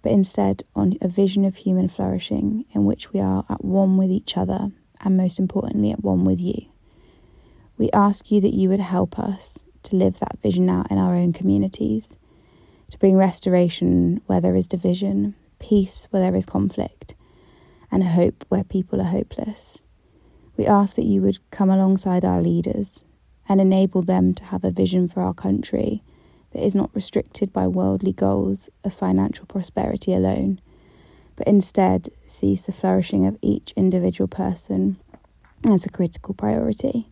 but 0.00 0.12
instead 0.12 0.62
on 0.76 0.96
a 1.00 1.08
vision 1.08 1.44
of 1.44 1.56
human 1.56 1.88
flourishing 1.88 2.66
in 2.72 2.84
which 2.84 3.12
we 3.12 3.18
are 3.18 3.44
at 3.50 3.64
one 3.64 3.96
with 3.96 4.12
each 4.12 4.36
other 4.36 4.70
and 5.00 5.16
most 5.16 5.40
importantly 5.40 5.90
at 5.90 6.04
one 6.04 6.24
with 6.24 6.38
you. 6.40 6.66
We 7.76 7.90
ask 7.90 8.30
you 8.30 8.40
that 8.42 8.54
you 8.54 8.68
would 8.68 8.78
help 8.78 9.18
us 9.18 9.64
to 9.82 9.96
live 9.96 10.20
that 10.20 10.38
vision 10.40 10.70
out 10.70 10.88
in 10.88 10.98
our 10.98 11.16
own 11.16 11.32
communities, 11.32 12.16
to 12.90 12.98
bring 12.98 13.16
restoration 13.16 14.20
where 14.26 14.40
there 14.40 14.56
is 14.56 14.66
division, 14.66 15.34
peace 15.58 16.06
where 16.10 16.22
there 16.22 16.36
is 16.36 16.46
conflict, 16.46 17.14
and 17.90 18.04
hope 18.04 18.44
where 18.48 18.64
people 18.64 19.00
are 19.00 19.04
hopeless. 19.04 19.82
We 20.56 20.66
ask 20.66 20.96
that 20.96 21.04
you 21.04 21.22
would 21.22 21.38
come 21.50 21.70
alongside 21.70 22.24
our 22.24 22.42
leaders 22.42 23.04
and 23.48 23.60
enable 23.60 24.02
them 24.02 24.34
to 24.34 24.44
have 24.44 24.64
a 24.64 24.70
vision 24.70 25.08
for 25.08 25.22
our 25.22 25.34
country 25.34 26.02
that 26.52 26.64
is 26.64 26.74
not 26.74 26.94
restricted 26.94 27.52
by 27.52 27.66
worldly 27.66 28.12
goals 28.12 28.68
of 28.84 28.92
financial 28.92 29.46
prosperity 29.46 30.12
alone, 30.12 30.60
but 31.36 31.46
instead 31.46 32.08
sees 32.26 32.62
the 32.62 32.72
flourishing 32.72 33.26
of 33.26 33.38
each 33.40 33.72
individual 33.76 34.28
person 34.28 34.98
as 35.68 35.86
a 35.86 35.90
critical 35.90 36.34
priority. 36.34 37.08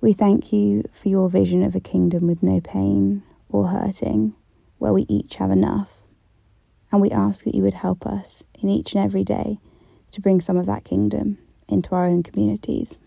We 0.00 0.12
thank 0.12 0.52
you 0.52 0.84
for 0.92 1.08
your 1.08 1.28
vision 1.28 1.62
of 1.62 1.74
a 1.74 1.80
kingdom 1.80 2.26
with 2.26 2.42
no 2.42 2.60
pain 2.60 3.22
or 3.50 3.68
hurting, 3.68 4.34
where 4.80 4.92
we 4.92 5.06
each 5.08 5.36
have 5.36 5.50
enough. 5.50 5.92
And 6.90 7.00
we 7.00 7.10
ask 7.10 7.44
that 7.44 7.54
you 7.54 7.62
would 7.62 7.74
help 7.74 8.06
us 8.06 8.42
in 8.60 8.68
each 8.68 8.94
and 8.94 9.04
every 9.04 9.22
day 9.22 9.58
to 10.10 10.20
bring 10.20 10.40
some 10.40 10.56
of 10.56 10.66
that 10.66 10.84
kingdom 10.84 11.38
into 11.68 11.94
our 11.94 12.06
own 12.06 12.22
communities. 12.22 12.98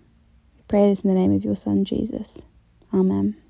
We 0.55 0.63
pray 0.67 0.88
this 0.88 1.03
in 1.03 1.09
the 1.09 1.19
name 1.19 1.34
of 1.34 1.43
your 1.43 1.55
Son, 1.55 1.84
Jesus. 1.84 2.45
Amen. 2.93 3.42